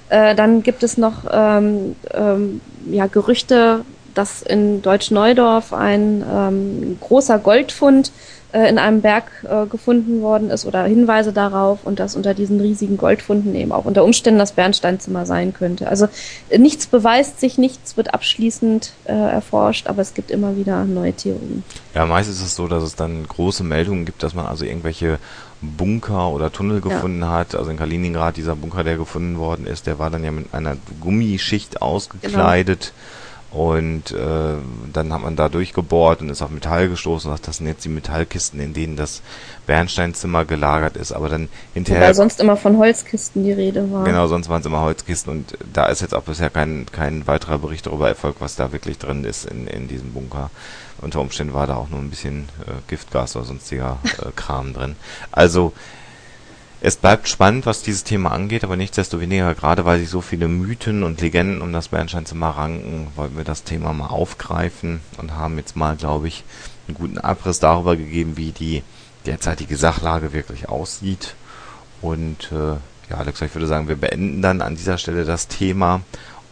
Äh, 0.09 0.35
dann 0.35 0.63
gibt 0.63 0.83
es 0.83 0.99
noch 0.99 1.25
ähm, 1.31 1.97
ähm, 2.13 2.61
ja, 2.91 3.07
Gerüchte, 3.07 3.85
dass 4.15 4.43
in 4.43 4.83
Deutsch-Neudorf 4.83 5.73
ein 5.73 6.25
ähm, 6.33 6.99
großer 7.01 7.39
Goldfund 7.39 8.13
äh, 8.53 8.69
in 8.69 8.79
einem 8.79 9.03
Berg 9.03 9.25
äh, 9.45 9.67
gefunden 9.67 10.23
worden 10.23 10.51
ist 10.51 10.65
oder 10.65 10.85
Hinweise 10.85 11.33
darauf 11.33 11.81
und 11.85 11.99
dass 11.99 12.17
unter 12.17 12.33
diesen 12.33 12.61
riesigen 12.61 12.97
Goldfunden 12.97 13.55
eben 13.55 13.73
auch 13.73 13.85
unter 13.85 14.05
Umständen 14.05 14.39
das 14.39 14.53
Bernsteinzimmer 14.53 15.27
sein 15.27 15.53
könnte. 15.53 15.89
Also 15.89 16.09
äh, 16.49 16.59
nichts 16.59 16.87
beweist 16.87 17.39
sich, 17.39 17.59
nichts 17.59 17.97
wird 17.97 18.15
abschließend 18.15 18.93
äh, 19.05 19.13
erforscht, 19.13 19.89
aber 19.89 20.01
es 20.01 20.15
gibt 20.15 20.31
immer 20.31 20.57
wieder 20.57 20.85
neue 20.85 21.13
Theorien. 21.13 21.65
Ja, 21.95 22.07
meist 22.07 22.31
ist 22.31 22.41
es 22.41 22.55
so, 22.55 22.69
dass 22.69 22.83
es 22.83 22.97
dann 22.97 23.27
große 23.27 23.65
Meldungen 23.65 24.07
gibt, 24.07 24.23
dass 24.23 24.35
man 24.35 24.47
also 24.47 24.65
irgendwelche 24.65 25.19
Bunker 25.77 26.31
oder 26.31 26.53
Tunnel 26.53 26.77
Ja. 26.77 26.83
gefunden 26.83 27.27
hat. 27.29 27.55
Also 27.55 27.71
in 27.71 27.77
Kaliningrad, 27.77 28.37
dieser 28.37 28.57
Bunker, 28.57 28.85
der 28.85 28.97
gefunden 28.97 29.39
worden 29.39 29.67
ist, 29.67 29.87
der 29.87 29.99
war 29.99 30.11
dann 30.11 30.25
ja 30.25 30.31
mit 30.31 30.53
einer 30.55 30.77
Gummischicht 31.01 31.83
ausgekleidet. 31.83 32.93
Und 33.57 34.11
äh, 34.11 34.57
dann 34.93 35.15
hat 35.15 35.23
man 35.23 35.35
da 35.35 35.49
durchgebohrt 35.49 36.21
und 36.21 36.29
ist 36.29 36.43
auf 36.43 36.51
Metall 36.51 36.91
gestoßen 36.91 37.31
und 37.31 37.39
sagt, 37.39 37.49
das 37.49 37.57
sind 37.57 37.67
jetzt 37.67 37.87
die 37.87 37.89
Metallkisten, 37.89 38.61
in 38.61 38.75
denen 38.75 38.97
das 38.97 39.23
Bernsteinzimmer 39.67 40.45
gelagert 40.45 40.99
ist. 40.99 41.13
Aber 41.13 41.31
dann 41.31 41.49
hinterher 41.73 42.03
Wobei 42.03 42.13
sonst 42.13 42.39
immer 42.39 42.59
von 42.59 42.77
Holzkisten 42.77 43.45
die 43.45 43.53
Rede 43.53 43.91
war. 43.91 44.05
Genau, 44.05 44.27
sonst 44.27 44.51
waren 44.51 44.61
es 44.61 44.67
immer 44.67 44.83
Holzkisten 44.83 45.33
und 45.33 45.57
da 45.73 45.87
ist 45.87 46.03
jetzt 46.03 46.15
auch 46.15 46.25
bisher 46.25 46.51
kein, 46.51 46.85
kein 46.93 47.27
weiterer 47.27 47.57
Bericht 47.57 47.87
darüber 47.87 48.09
erfolgt, 48.09 48.43
was 48.43 48.57
da 48.57 48.73
wirklich 48.73 48.99
drin 48.99 49.25
ist 49.25 49.47
in, 49.47 49.67
in 49.67 49.89
diesem 49.89 50.13
Bunker. 50.13 50.51
Unter 51.01 51.23
Umständen 51.23 51.55
war 51.55 51.67
da 51.67 51.77
auch 51.77 51.89
nur 51.89 52.01
ein 52.01 52.11
bisschen 52.11 52.51
äh, 52.67 52.73
Giftgas 52.89 53.37
oder 53.37 53.47
sonstiger 53.47 53.97
äh, 54.19 54.33
Kram 54.37 54.75
drin. 54.75 54.97
Also 55.33 55.73
es 56.87 56.95
bleibt 56.95 57.27
spannend, 57.29 57.67
was 57.67 57.83
dieses 57.83 58.05
Thema 58.05 58.31
angeht, 58.31 58.63
aber 58.63 58.77
nichtsdestoweniger, 58.77 59.57
gerade 59.57 59.85
weil 59.85 59.99
sich 59.99 60.09
so 60.09 60.21
viele 60.21 60.47
Mythen 60.47 61.03
und 61.03 61.21
Legenden 61.21 61.61
um 61.61 61.73
das 61.73 61.89
Bernsteinzimmer 61.89 62.51
ranken, 62.51 63.09
wollten 63.17 63.37
wir 63.37 63.43
das 63.43 63.65
Thema 63.65 63.93
mal 63.93 64.07
aufgreifen 64.07 65.01
und 65.19 65.35
haben 65.35 65.59
jetzt 65.59 65.75
mal, 65.75 65.97
glaube 65.97 66.29
ich, 66.29 66.45
einen 66.87 66.97
guten 66.97 67.19
Abriss 67.19 67.59
darüber 67.59 67.97
gegeben, 67.97 68.37
wie 68.37 68.53
die 68.53 68.85
derzeitige 69.27 69.77
Sachlage 69.77 70.33
wirklich 70.33 70.69
aussieht. 70.69 71.35
Und 72.03 72.53
äh, 72.53 72.77
ja, 73.11 73.17
Alex, 73.17 73.43
ich 73.43 73.53
würde 73.53 73.67
sagen, 73.67 73.89
wir 73.89 73.97
beenden 73.97 74.41
dann 74.41 74.61
an 74.61 74.77
dieser 74.77 74.97
Stelle 74.97 75.25
das 75.25 75.49
Thema 75.49 76.03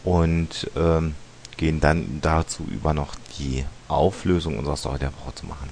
und 0.03 0.69
ähm, 0.75 1.15
gehen 1.55 1.79
dann 1.79 2.19
dazu 2.21 2.65
über, 2.69 2.93
noch 2.93 3.15
die 3.39 3.63
Auflösung 3.87 4.59
unserer 4.59 4.75
Story 4.75 4.99
der 4.99 5.13
Woche 5.13 5.33
zu 5.33 5.45
machen. 5.45 5.69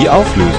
Die 0.00 0.08
Auflösung. 0.08 0.54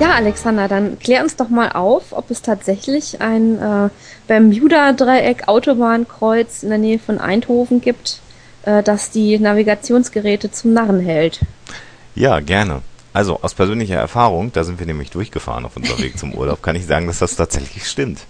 Ja, 0.00 0.14
Alexander, 0.16 0.66
dann 0.66 0.98
klär 0.98 1.22
uns 1.22 1.36
doch 1.36 1.50
mal 1.50 1.70
auf, 1.70 2.06
ob 2.10 2.32
es 2.32 2.42
tatsächlich 2.42 3.20
ein 3.20 3.56
äh, 3.62 3.88
Bermuda-Dreieck 4.26 5.46
Autobahnkreuz 5.46 6.64
in 6.64 6.70
der 6.70 6.78
Nähe 6.78 6.98
von 6.98 7.20
Eindhoven 7.20 7.80
gibt, 7.80 8.18
äh, 8.64 8.82
das 8.82 9.12
die 9.12 9.38
Navigationsgeräte 9.38 10.50
zum 10.50 10.72
Narren 10.72 10.98
hält. 10.98 11.42
Ja, 12.16 12.40
gerne. 12.40 12.82
Also 13.18 13.40
aus 13.42 13.54
persönlicher 13.54 13.96
Erfahrung, 13.96 14.52
da 14.52 14.62
sind 14.62 14.78
wir 14.78 14.86
nämlich 14.86 15.10
durchgefahren 15.10 15.64
auf 15.64 15.76
unserem 15.76 15.98
Weg 15.98 16.16
zum 16.16 16.34
Urlaub, 16.34 16.62
kann 16.62 16.76
ich 16.76 16.86
sagen, 16.86 17.08
dass 17.08 17.18
das 17.18 17.34
tatsächlich 17.34 17.88
stimmt. 17.88 18.20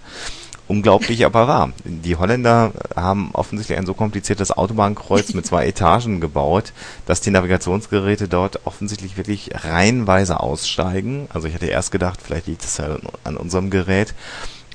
Unglaublich 0.67 1.27
aber 1.27 1.47
wahr. 1.47 1.73
Die 1.83 2.15
Holländer 2.15 2.71
haben 2.95 3.29
offensichtlich 3.33 3.77
ein 3.77 3.85
so 3.85 3.93
kompliziertes 3.93 4.51
Autobahnkreuz 4.51 5.35
mit 5.35 5.45
zwei 5.45 5.67
Etagen 5.67 6.19
gebaut, 6.19 6.73
dass 7.05 7.21
die 7.21 7.29
Navigationsgeräte 7.29 8.27
dort 8.27 8.65
offensichtlich 8.65 9.15
wirklich 9.15 9.51
reihenweise 9.53 10.39
aussteigen. 10.39 11.27
Also 11.31 11.47
ich 11.47 11.53
hatte 11.53 11.67
erst 11.67 11.91
gedacht, 11.91 12.19
vielleicht 12.23 12.47
liegt 12.47 12.63
es 12.63 12.77
ja 12.77 12.97
an 13.23 13.37
unserem 13.37 13.69
Gerät. 13.69 14.15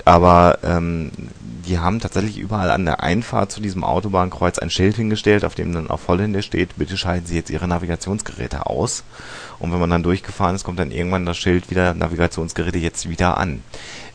Aber 0.05 0.59
ähm, 0.63 1.11
die 1.67 1.79
haben 1.79 2.01
tatsächlich 2.01 2.39
überall 2.39 2.71
an 2.71 2.85
der 2.85 3.03
Einfahrt 3.03 3.51
zu 3.51 3.61
diesem 3.61 3.85
Autobahnkreuz 3.85 4.59
ein 4.59 4.71
Schild 4.71 4.97
hingestellt, 4.97 5.45
auf 5.45 5.55
dem 5.55 5.73
dann 5.73 5.89
auf 5.89 6.09
Holländisch 6.09 6.47
steht, 6.47 6.77
bitte 6.77 6.97
schalten 6.97 7.27
Sie 7.27 7.37
jetzt 7.37 7.51
Ihre 7.51 7.67
Navigationsgeräte 7.67 8.67
aus. 8.67 9.03
Und 9.59 9.73
wenn 9.73 9.81
man 9.81 9.91
dann 9.91 10.03
durchgefahren 10.03 10.57
ist, 10.57 10.65
kommt 10.65 10.79
dann 10.79 10.91
irgendwann 10.91 11.25
das 11.25 11.39
Schild 11.39 11.71
wieder, 11.71 11.95
Navigationsgeräte 11.95 12.79
jetzt 12.79 13.09
wieder 13.09 13.39
an. 13.39 13.63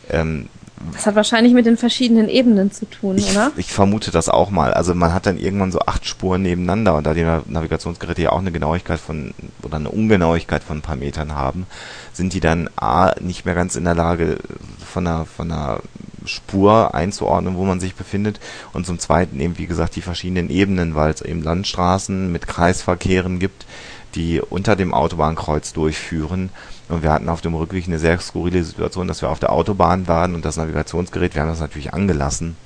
Ähm, 0.08 0.48
Das 0.92 1.06
hat 1.06 1.14
wahrscheinlich 1.14 1.52
mit 1.52 1.66
den 1.66 1.76
verschiedenen 1.76 2.28
Ebenen 2.28 2.72
zu 2.72 2.86
tun, 2.86 3.18
ich, 3.18 3.30
oder? 3.32 3.52
ich 3.56 3.72
vermute 3.72 4.10
das 4.10 4.28
auch 4.28 4.50
mal. 4.50 4.72
Also 4.72 4.94
man 4.94 5.12
hat 5.12 5.26
dann 5.26 5.38
irgendwann 5.38 5.72
so 5.72 5.80
acht 5.80 6.06
Spuren 6.06 6.40
nebeneinander 6.42 6.96
und 6.96 7.04
da 7.06 7.12
die 7.12 7.22
Na- 7.22 7.42
Navigationsgeräte 7.46 8.22
ja 8.22 8.32
auch 8.32 8.38
eine 8.38 8.50
Genauigkeit 8.50 8.98
von 8.98 9.34
oder 9.62 9.76
eine 9.76 9.90
Ungenauigkeit 9.90 10.62
von 10.62 10.78
ein 10.78 10.82
paar 10.82 10.96
Metern 10.96 11.34
haben, 11.34 11.66
sind 12.14 12.32
die 12.32 12.40
dann 12.40 12.70
A 12.76 13.12
nicht 13.20 13.44
mehr 13.44 13.54
ganz 13.54 13.76
in 13.76 13.84
der 13.84 13.94
Lage 13.94 14.38
von 14.90 15.06
einer 15.06 15.26
von 15.26 15.52
einer 15.52 15.80
Spur 16.24 16.94
einzuordnen, 16.94 17.56
wo 17.56 17.64
man 17.64 17.80
sich 17.80 17.94
befindet 17.94 18.40
und 18.72 18.86
zum 18.86 18.98
zweiten 18.98 19.38
eben 19.40 19.58
wie 19.58 19.66
gesagt 19.66 19.96
die 19.96 20.02
verschiedenen 20.02 20.50
Ebenen, 20.50 20.94
weil 20.94 21.10
es 21.12 21.22
eben 21.22 21.42
Landstraßen 21.42 22.30
mit 22.32 22.46
Kreisverkehren 22.46 23.38
gibt, 23.38 23.66
die 24.14 24.40
unter 24.40 24.76
dem 24.76 24.92
Autobahnkreuz 24.94 25.72
durchführen. 25.72 26.50
Und 26.90 27.02
wir 27.02 27.12
hatten 27.12 27.28
auf 27.28 27.40
dem 27.40 27.54
Rückweg 27.54 27.86
eine 27.86 27.98
sehr 27.98 28.18
skurrile 28.18 28.64
Situation, 28.64 29.06
dass 29.06 29.22
wir 29.22 29.30
auf 29.30 29.38
der 29.38 29.52
Autobahn 29.52 30.08
waren 30.08 30.34
und 30.34 30.44
das 30.44 30.56
Navigationsgerät, 30.56 31.34
wir 31.34 31.42
haben 31.42 31.48
das 31.48 31.60
natürlich 31.60 31.94
angelassen 31.94 32.56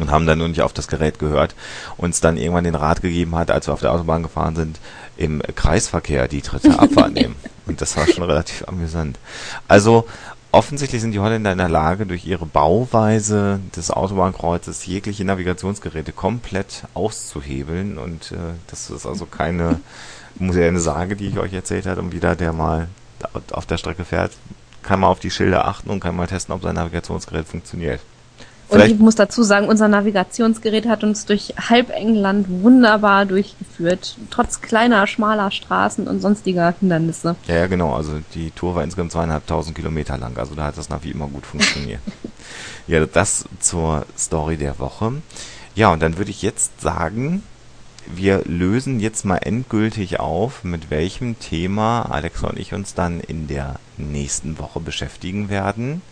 und 0.00 0.10
haben 0.10 0.26
dann 0.26 0.38
nur 0.38 0.48
nicht 0.48 0.62
auf 0.62 0.72
das 0.72 0.88
Gerät 0.88 1.18
gehört, 1.18 1.54
uns 1.96 2.20
dann 2.20 2.36
irgendwann 2.36 2.64
den 2.64 2.74
Rat 2.74 3.02
gegeben 3.02 3.34
hat, 3.36 3.50
als 3.50 3.68
wir 3.68 3.74
auf 3.74 3.80
der 3.80 3.92
Autobahn 3.92 4.22
gefahren 4.22 4.56
sind, 4.56 4.80
im 5.16 5.42
Kreisverkehr 5.54 6.26
die 6.26 6.42
dritte 6.42 6.78
Abfahrt 6.78 7.12
nehmen. 7.12 7.36
Und 7.66 7.80
das 7.80 7.96
war 7.96 8.06
schon 8.06 8.24
relativ 8.24 8.66
amüsant. 8.66 9.18
Also 9.68 10.06
offensichtlich 10.50 11.02
sind 11.02 11.12
die 11.12 11.20
Holländer 11.20 11.52
in 11.52 11.58
der 11.58 11.68
Lage, 11.68 12.06
durch 12.06 12.26
ihre 12.26 12.46
Bauweise 12.46 13.60
des 13.76 13.90
Autobahnkreuzes 13.90 14.86
jegliche 14.86 15.24
Navigationsgeräte 15.24 16.12
komplett 16.12 16.84
auszuhebeln. 16.94 17.98
Und 17.98 18.32
äh, 18.32 18.54
das 18.68 18.90
ist 18.90 19.06
also 19.06 19.26
keine 19.26 19.80
moderne 20.38 20.80
Sage, 20.80 21.14
die 21.14 21.28
ich 21.28 21.38
euch 21.38 21.52
erzählt 21.52 21.86
habe. 21.86 22.00
Und 22.00 22.12
wieder 22.12 22.36
der 22.36 22.52
mal 22.52 22.88
auf 23.52 23.66
der 23.66 23.78
Strecke 23.78 24.04
fährt, 24.04 24.32
kann 24.82 25.00
man 25.00 25.10
auf 25.10 25.20
die 25.20 25.30
Schilder 25.30 25.66
achten 25.66 25.90
und 25.90 26.00
kann 26.00 26.16
mal 26.16 26.26
testen, 26.26 26.54
ob 26.54 26.62
sein 26.62 26.74
Navigationsgerät 26.74 27.46
funktioniert. 27.46 28.00
Und 28.68 28.80
ich 28.86 28.98
muss 28.98 29.14
dazu 29.14 29.42
sagen, 29.42 29.68
unser 29.68 29.88
Navigationsgerät 29.88 30.88
hat 30.88 31.04
uns 31.04 31.26
durch 31.26 31.54
halb 31.68 31.90
England 31.90 32.46
wunderbar 32.48 33.26
durchgeführt, 33.26 34.16
trotz 34.30 34.62
kleiner, 34.62 35.06
schmaler 35.06 35.50
Straßen 35.50 36.08
und 36.08 36.20
sonstiger 36.20 36.74
Hindernisse. 36.80 37.36
Ja, 37.46 37.56
ja, 37.56 37.66
genau. 37.66 37.94
Also 37.94 38.12
die 38.34 38.50
Tour 38.50 38.74
war 38.74 38.82
insgesamt 38.82 39.12
zweieinhalbtausend 39.12 39.76
Kilometer 39.76 40.16
lang. 40.16 40.36
Also 40.38 40.54
da 40.54 40.64
hat 40.64 40.78
das 40.78 40.88
Navi 40.88 41.10
immer 41.10 41.28
gut 41.28 41.46
funktioniert. 41.46 42.00
ja, 42.86 43.04
das 43.04 43.44
zur 43.60 44.06
Story 44.18 44.56
der 44.56 44.78
Woche. 44.78 45.12
Ja, 45.74 45.92
und 45.92 46.02
dann 46.02 46.16
würde 46.16 46.30
ich 46.30 46.42
jetzt 46.42 46.80
sagen, 46.80 47.42
wir 48.06 48.42
lösen 48.44 49.00
jetzt 49.00 49.24
mal 49.24 49.38
endgültig 49.38 50.20
auf, 50.20 50.64
mit 50.64 50.90
welchem 50.90 51.38
Thema 51.38 52.02
Alexa 52.02 52.48
und 52.48 52.58
ich 52.58 52.74
uns 52.74 52.94
dann 52.94 53.20
in 53.20 53.46
der 53.46 53.76
nächsten 53.96 54.58
Woche 54.58 54.80
beschäftigen 54.80 55.48
werden. 55.48 56.02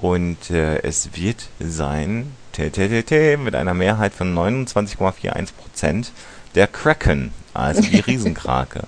Und 0.00 0.50
äh, 0.50 0.82
es 0.82 1.16
wird 1.16 1.48
sein, 1.60 2.32
mit 3.38 3.54
einer 3.54 3.74
Mehrheit 3.74 4.12
von 4.12 4.34
29,41 4.34 5.54
Prozent, 5.54 6.12
der 6.54 6.66
Kraken, 6.66 7.32
also 7.52 7.82
die 7.82 8.00
Riesenkrake. 8.06 8.84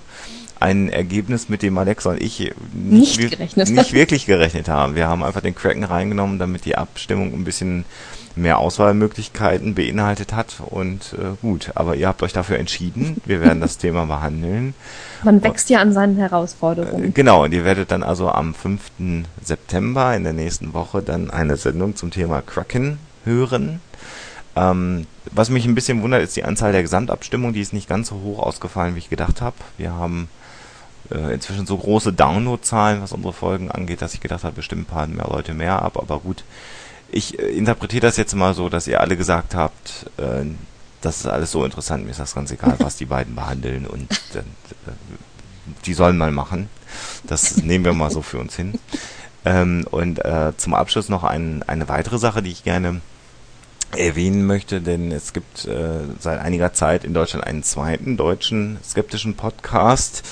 Ein 0.66 0.88
Ergebnis, 0.88 1.48
mit 1.48 1.62
dem 1.62 1.78
Alexa 1.78 2.10
und 2.10 2.20
ich 2.20 2.40
nicht, 2.72 3.18
nicht, 3.20 3.30
gerechnet. 3.30 3.70
nicht 3.70 3.92
wirklich 3.92 4.26
gerechnet 4.26 4.68
haben. 4.68 4.96
Wir 4.96 5.06
haben 5.06 5.22
einfach 5.22 5.40
den 5.40 5.54
Kraken 5.54 5.84
reingenommen, 5.84 6.40
damit 6.40 6.64
die 6.64 6.76
Abstimmung 6.76 7.32
ein 7.34 7.44
bisschen 7.44 7.84
mehr 8.34 8.58
Auswahlmöglichkeiten 8.58 9.76
beinhaltet 9.76 10.32
hat. 10.32 10.56
Und 10.68 11.14
äh, 11.14 11.36
gut, 11.40 11.70
aber 11.76 11.94
ihr 11.94 12.08
habt 12.08 12.20
euch 12.24 12.32
dafür 12.32 12.58
entschieden. 12.58 13.20
Wir 13.24 13.40
werden 13.40 13.60
das 13.60 13.78
Thema 13.78 14.06
behandeln. 14.06 14.74
Man 15.22 15.40
wächst 15.44 15.70
ja 15.70 15.78
an 15.78 15.92
seinen 15.92 16.16
Herausforderungen. 16.16 17.04
Äh, 17.04 17.10
genau, 17.10 17.44
und 17.44 17.54
ihr 17.54 17.64
werdet 17.64 17.92
dann 17.92 18.02
also 18.02 18.28
am 18.28 18.52
5. 18.52 18.80
September 19.44 20.16
in 20.16 20.24
der 20.24 20.32
nächsten 20.32 20.74
Woche 20.74 21.00
dann 21.00 21.30
eine 21.30 21.56
Sendung 21.56 21.94
zum 21.94 22.10
Thema 22.10 22.42
Kraken 22.42 22.98
hören. 23.24 23.80
Ähm, 24.56 25.06
was 25.30 25.48
mich 25.48 25.64
ein 25.64 25.76
bisschen 25.76 26.02
wundert, 26.02 26.22
ist 26.22 26.34
die 26.34 26.44
Anzahl 26.44 26.72
der 26.72 26.82
Gesamtabstimmung. 26.82 27.52
Die 27.52 27.60
ist 27.60 27.72
nicht 27.72 27.88
ganz 27.88 28.08
so 28.08 28.16
hoch 28.16 28.40
ausgefallen, 28.40 28.96
wie 28.96 29.00
ich 29.00 29.10
gedacht 29.10 29.40
habe. 29.40 29.56
Wir 29.78 29.94
haben 29.94 30.28
äh, 31.10 31.34
inzwischen 31.34 31.66
so 31.66 31.76
große 31.76 32.12
Downloadzahlen, 32.12 33.02
was 33.02 33.12
unsere 33.12 33.32
Folgen 33.32 33.70
angeht, 33.70 34.02
dass 34.02 34.14
ich 34.14 34.20
gedacht 34.20 34.44
habe, 34.44 34.56
bestimmt 34.56 34.82
ein 34.82 34.86
paar 34.86 35.06
mehr 35.06 35.28
Leute 35.28 35.54
mehr 35.54 35.82
ab. 35.82 35.96
Aber 35.96 36.20
gut, 36.20 36.44
ich 37.10 37.38
äh, 37.38 37.46
interpretiere 37.46 38.02
das 38.02 38.16
jetzt 38.16 38.34
mal 38.34 38.54
so, 38.54 38.68
dass 38.68 38.86
ihr 38.86 39.00
alle 39.00 39.16
gesagt 39.16 39.54
habt, 39.54 40.06
äh, 40.16 40.44
das 41.00 41.18
ist 41.18 41.26
alles 41.26 41.52
so 41.52 41.64
interessant, 41.64 42.04
mir 42.04 42.10
ist 42.10 42.20
das 42.20 42.34
ganz 42.34 42.50
egal, 42.50 42.76
was 42.78 42.96
die 42.96 43.04
beiden 43.04 43.34
behandeln 43.34 43.86
und 43.86 44.10
äh, 44.34 44.42
die 45.84 45.94
sollen 45.94 46.16
mal 46.16 46.32
machen. 46.32 46.68
Das 47.24 47.58
nehmen 47.58 47.84
wir 47.84 47.92
mal 47.92 48.10
so 48.10 48.22
für 48.22 48.38
uns 48.38 48.56
hin. 48.56 48.78
Ähm, 49.44 49.86
und 49.90 50.24
äh, 50.24 50.52
zum 50.56 50.74
Abschluss 50.74 51.08
noch 51.08 51.22
ein, 51.22 51.62
eine 51.66 51.88
weitere 51.88 52.18
Sache, 52.18 52.42
die 52.42 52.50
ich 52.50 52.64
gerne 52.64 53.00
erwähnen 53.96 54.46
möchte, 54.46 54.80
denn 54.80 55.12
es 55.12 55.32
gibt 55.32 55.66
äh, 55.66 56.00
seit 56.18 56.40
einiger 56.40 56.72
Zeit 56.72 57.04
in 57.04 57.14
Deutschland 57.14 57.46
einen 57.46 57.62
zweiten 57.62 58.16
deutschen 58.16 58.78
skeptischen 58.84 59.34
Podcast. 59.34 60.22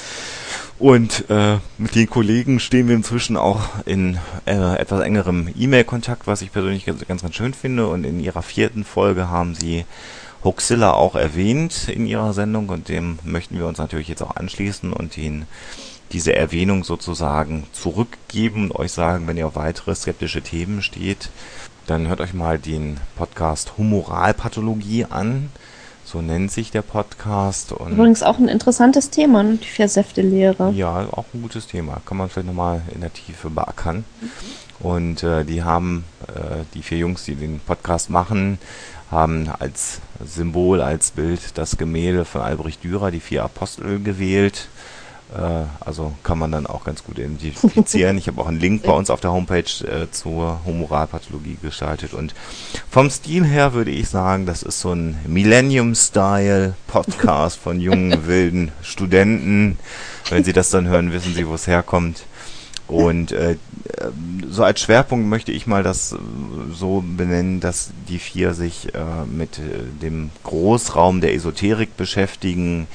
Und 0.79 1.31
äh, 1.31 1.59
mit 1.79 1.95
den 1.95 2.11
Kollegen 2.11 2.59
stehen 2.59 2.88
wir 2.88 2.97
inzwischen 2.97 3.37
auch 3.37 3.61
in 3.87 4.19
äh, 4.45 4.77
etwas 4.77 5.01
engerem 5.03 5.49
E-Mail-Kontakt, 5.57 6.27
was 6.27 6.43
ich 6.43 6.53
persönlich 6.53 6.85
ganz, 6.85 7.07
ganz, 7.07 7.35
schön 7.35 7.55
finde. 7.55 7.87
Und 7.87 8.05
in 8.05 8.21
ihrer 8.21 8.43
vierten 8.43 8.85
Folge 8.85 9.29
haben 9.31 9.55
sie 9.55 9.85
Hoaxilla 10.43 10.93
auch 10.93 11.14
erwähnt 11.14 11.88
in 11.88 12.07
ihrer 12.07 12.35
Sendung 12.35 12.69
und 12.69 12.88
dem 12.88 13.19
möchten 13.25 13.57
wir 13.57 13.67
uns 13.67 13.79
natürlich 13.79 14.09
jetzt 14.09 14.23
auch 14.23 14.37
anschließen 14.37 14.93
und 14.93 15.17
ihn 15.17 15.47
diese 16.12 16.35
Erwähnung 16.35 16.85
sozusagen 16.85 17.64
zurückgeben 17.73 18.64
und 18.64 18.77
euch 18.77 18.93
sagen, 18.93 19.27
wenn 19.27 19.38
ihr 19.38 19.47
auf 19.47 19.57
weitere 19.57 19.95
skeptische 19.95 20.43
Themen 20.43 20.83
steht, 20.83 21.31
dann 21.87 22.09
hört 22.09 22.20
euch 22.20 22.33
mal 22.33 22.59
den 22.59 22.99
Podcast 23.16 23.77
Humoralpathologie 23.77 25.05
an. 25.05 25.51
So 26.05 26.20
nennt 26.20 26.51
sich 26.51 26.70
der 26.70 26.83
Podcast. 26.83 27.73
Und 27.73 27.92
Übrigens 27.92 28.23
auch 28.23 28.38
ein 28.38 28.49
interessantes 28.49 29.11
Thema, 29.11 29.42
ne? 29.42 29.57
die 29.57 29.66
Viersäfte-Lehre. 29.66 30.70
Ja, 30.73 31.09
auch 31.11 31.25
ein 31.33 31.42
gutes 31.42 31.66
Thema. 31.66 32.01
Kann 32.07 32.18
man 32.18 32.29
vielleicht 32.29 32.47
nochmal 32.47 32.83
in 32.94 33.01
der 33.01 33.12
Tiefe 33.12 33.51
beackern. 33.51 34.05
Und 34.81 35.23
äh, 35.23 35.44
die 35.44 35.62
haben, 35.62 36.05
äh, 36.29 36.64
die 36.75 36.83
vier 36.83 36.99
Jungs, 36.99 37.25
die 37.25 37.35
den 37.35 37.61
Podcast 37.61 38.11
machen, 38.11 38.59
haben 39.11 39.49
als 39.59 40.01
Symbol, 40.25 40.81
als 40.81 41.12
Bild 41.12 41.57
das 41.57 41.77
Gemälde 41.77 42.25
von 42.25 42.42
Albrecht 42.42 42.85
Dürer, 42.85 43.11
die 43.11 43.20
vier 43.20 43.44
Apostel, 43.44 44.01
gewählt. 44.01 44.68
Äh, 45.33 45.65
also 45.81 46.13
kann 46.23 46.39
man 46.39 46.53
dann 46.53 46.67
auch 46.67 46.85
ganz 46.85 47.03
gut 47.05 47.19
identifizieren. 47.19 48.19
ich 48.19 48.29
habe 48.29 48.39
auch 48.41 48.47
einen 48.47 48.61
Link 48.61 48.83
bei 48.83 48.93
uns 48.93 49.11
auf 49.11 49.21
der 49.21 49.33
Homepage 49.33 49.85
äh, 49.87 50.11
zur 50.11 50.61
Humoralpathologie 50.65 51.59
gestaltet. 51.63 52.15
Und 52.15 52.35
vom 52.91 53.11
Stil 53.11 53.45
her 53.45 53.73
würde 53.73 53.91
ich 53.91 54.09
sagen, 54.09 54.47
das 54.47 54.63
ist 54.63 54.81
so 54.81 54.93
ein 54.93 55.19
Millennium-Style-Podcast 55.27 57.59
von 57.59 57.81
jungen, 57.81 58.27
wilden 58.35 58.71
Studenten. 58.83 59.79
Wenn 60.29 60.45
Sie 60.45 60.53
das 60.53 60.71
dann 60.71 60.87
hören, 60.89 61.13
wissen 61.13 61.35
Sie, 61.35 61.47
wo 61.47 61.55
es 61.55 61.67
herkommt. 61.67 62.25
Und 62.87 63.33
äh, 63.33 63.57
so 64.49 64.62
als 64.62 64.81
Schwerpunkt 64.81 65.27
möchte 65.27 65.53
ich 65.53 65.66
mal 65.66 65.83
das 65.83 66.14
so 66.73 67.03
benennen, 67.05 67.61
dass 67.61 67.90
die 68.09 68.18
vier 68.18 68.53
sich 68.55 68.94
äh, 68.94 68.99
mit 69.27 69.59
äh, 69.59 69.62
dem 70.03 70.31
Großraum 70.42 71.20
der 71.20 71.35
Esoterik 71.35 71.97
beschäftigen, 71.97 72.87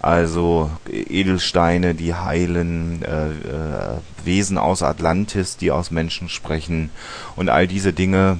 also 0.00 0.70
Edelsteine, 0.88 1.94
die 1.94 2.14
heilen, 2.14 3.02
äh, 3.02 3.30
äh, 3.30 3.98
Wesen 4.24 4.58
aus 4.58 4.82
Atlantis, 4.82 5.56
die 5.56 5.70
aus 5.70 5.90
Menschen 5.90 6.28
sprechen. 6.28 6.90
Und 7.34 7.48
all 7.48 7.66
diese 7.66 7.92
Dinge 7.92 8.38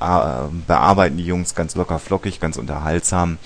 äh, 0.00 0.48
bearbeiten 0.66 1.16
die 1.16 1.26
Jungs 1.26 1.54
ganz 1.54 1.76
locker 1.76 1.98
flockig, 1.98 2.40
ganz 2.40 2.56
unterhaltsam. 2.56 3.38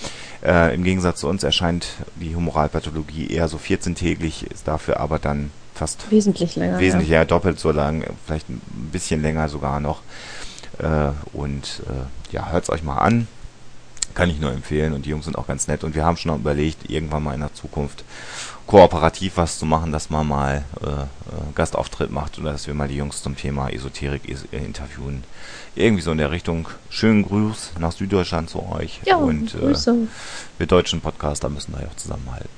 Äh, 0.42 0.74
Im 0.74 0.85
Gegensatz 0.85 1.20
zu 1.20 1.28
uns 1.28 1.42
erscheint 1.42 1.88
die 2.16 2.35
Humoralpathologie 2.35 3.28
eher 3.30 3.48
so 3.48 3.59
14-täglich, 3.59 4.50
ist 4.50 4.68
dafür 4.68 5.00
aber 5.00 5.18
dann 5.18 5.50
fast 5.74 6.10
wesentlich 6.10 6.56
länger. 6.56 6.78
Wesentlich 6.78 7.10
ja. 7.10 7.24
doppelt 7.24 7.58
so 7.58 7.70
lang, 7.70 8.04
vielleicht 8.26 8.48
ein 8.48 8.60
bisschen 8.92 9.22
länger 9.22 9.48
sogar 9.48 9.80
noch. 9.80 10.02
Äh, 10.78 11.10
und 11.32 11.82
äh, 11.87 12.32
ja, 12.32 12.50
hört's 12.50 12.70
euch 12.70 12.82
mal 12.82 12.98
an. 12.98 13.28
Kann 14.14 14.30
ich 14.30 14.38
nur 14.38 14.52
empfehlen 14.52 14.92
und 14.92 15.06
die 15.06 15.10
Jungs 15.10 15.24
sind 15.24 15.37
auch 15.37 15.48
ganz 15.48 15.66
nett 15.66 15.82
und 15.82 15.96
wir 15.96 16.04
haben 16.04 16.16
schon 16.16 16.32
überlegt, 16.37 16.88
irgendwann 16.88 17.24
mal 17.24 17.34
in 17.34 17.40
der 17.40 17.52
Zukunft 17.52 18.04
kooperativ 18.66 19.37
was 19.37 19.58
zu 19.58 19.66
machen, 19.66 19.90
dass 19.90 20.08
man 20.08 20.28
mal 20.28 20.64
äh, 20.82 20.87
äh, 20.87 21.06
Gastauftritt 21.54 22.12
macht 22.12 22.38
oder 22.38 22.52
dass 22.52 22.66
wir 22.68 22.74
mal 22.74 22.87
die 22.87 22.96
Jungs 22.96 23.22
zum 23.22 23.37
Thema 23.37 23.70
Esoterik 23.70 24.28
is 24.28 24.44
äh, 24.52 24.58
interviewen. 24.58 25.24
Irgendwie 25.74 26.02
so 26.02 26.12
in 26.12 26.18
der 26.18 26.30
Richtung. 26.30 26.68
Schönen 26.88 27.24
Gruß 27.24 27.72
nach 27.80 27.90
Süddeutschland 27.90 28.48
zu 28.48 28.64
euch. 28.70 29.00
Ja, 29.04 29.16
und 29.16 29.54
äh, 29.54 29.74
wir 30.58 30.66
deutschen 30.66 31.00
Podcaster 31.00 31.48
müssen 31.48 31.72
da 31.72 31.80
ja 31.80 31.88
auch 31.88 31.96
zusammenhalten. 31.96 32.48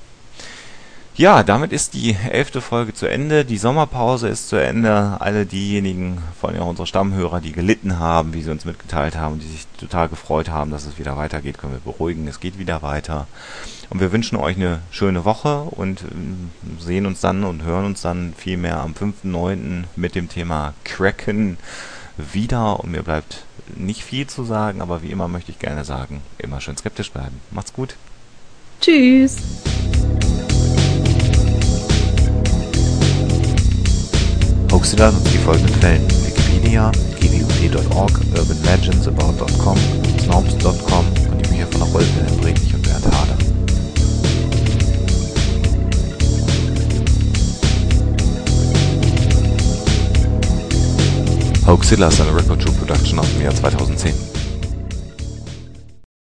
Ja, 1.19 1.43
damit 1.43 1.73
ist 1.73 1.95
die 1.95 2.15
elfte 2.15 2.61
Folge 2.61 2.93
zu 2.93 3.07
Ende. 3.07 3.47
Die 3.47 3.57
Sommerpause 3.57 4.29
ist 4.29 4.51
zu 4.51 4.57
Ende. 4.57 5.17
Alle 5.19 5.47
diejenigen 5.47 6.23
von 6.39 6.55
ja, 6.55 6.61
unserer 6.61 6.87
Stammhörer, 6.87 7.41
die 7.41 7.53
gelitten 7.53 7.99
haben, 7.99 8.35
wie 8.35 8.43
sie 8.43 8.51
uns 8.51 8.67
mitgeteilt 8.67 9.17
haben, 9.17 9.41
die 9.41 9.47
sich 9.47 9.67
total 9.81 10.11
gefreut 10.11 10.51
haben, 10.51 10.71
dass 10.71 10.85
es 10.85 10.99
wieder 10.99 11.17
weitergeht, 11.17 11.57
können 11.57 11.73
wir 11.73 11.81
beruhigen. 11.81 12.29
Es 12.29 12.39
geht 12.39 12.59
wieder 12.59 12.83
weiter. 12.83 13.27
Und 13.89 14.01
wir 14.01 14.13
wünschen 14.13 14.37
euch 14.37 14.57
eine 14.57 14.81
schöne 14.91 15.25
Woche 15.25 15.63
und 15.63 16.03
ähm, 16.03 16.51
sehen 16.79 17.07
uns 17.07 17.23
dann 17.23 17.45
und 17.45 17.63
hören 17.63 17.87
uns 17.87 18.03
dann 18.03 18.35
vielmehr 18.37 18.81
am 18.81 18.93
5.9. 18.93 19.85
mit 19.97 20.17
dem 20.17 20.29
Thema 20.29 20.75
Kraken 20.85 21.57
wieder. 22.19 22.81
Und 22.81 22.91
mir 22.91 23.03
bleibt 23.03 23.45
nicht 23.75 24.03
viel 24.03 24.27
zu 24.27 24.45
sagen, 24.45 24.83
aber 24.83 25.03
wie 25.03 25.13
immer 25.13 25.29
möchte 25.29 25.51
ich 25.51 25.59
gerne 25.59 25.85
sagen, 25.85 26.21
immer 26.37 26.61
schön 26.61 26.77
skeptisch 26.77 27.11
bleiben. 27.11 27.41
Macht's 27.53 27.73
gut. 27.73 27.97
Tschüss. 28.83 29.39
Huxilla 34.87 35.11
nutzt 35.11 35.35
die 35.35 35.39
folgenden 35.39 35.81
Quellen: 35.81 36.07
Wikipedia, 36.25 36.93
gwd.org, 37.19 38.21
urbanlegendsabout.com, 38.39 39.77
snobs.com 40.23 41.07
und 41.33 41.45
die 41.45 41.49
Bücher 41.49 41.67
von 41.73 41.83
Rolf 41.83 42.07
Wilhelm 42.17 42.41
Bredlich 42.41 42.73
und 42.73 42.83
Bernd 42.83 43.05
Hader. 43.07 43.37
Hoaxilla 51.67 52.07
ist 52.07 52.21
eine 52.21 52.37
Record 52.37 52.63
Show 52.63 52.71
Production 52.71 53.19
aus 53.19 53.27
dem 53.33 53.43
Jahr 53.43 53.55
2010. 53.57 54.36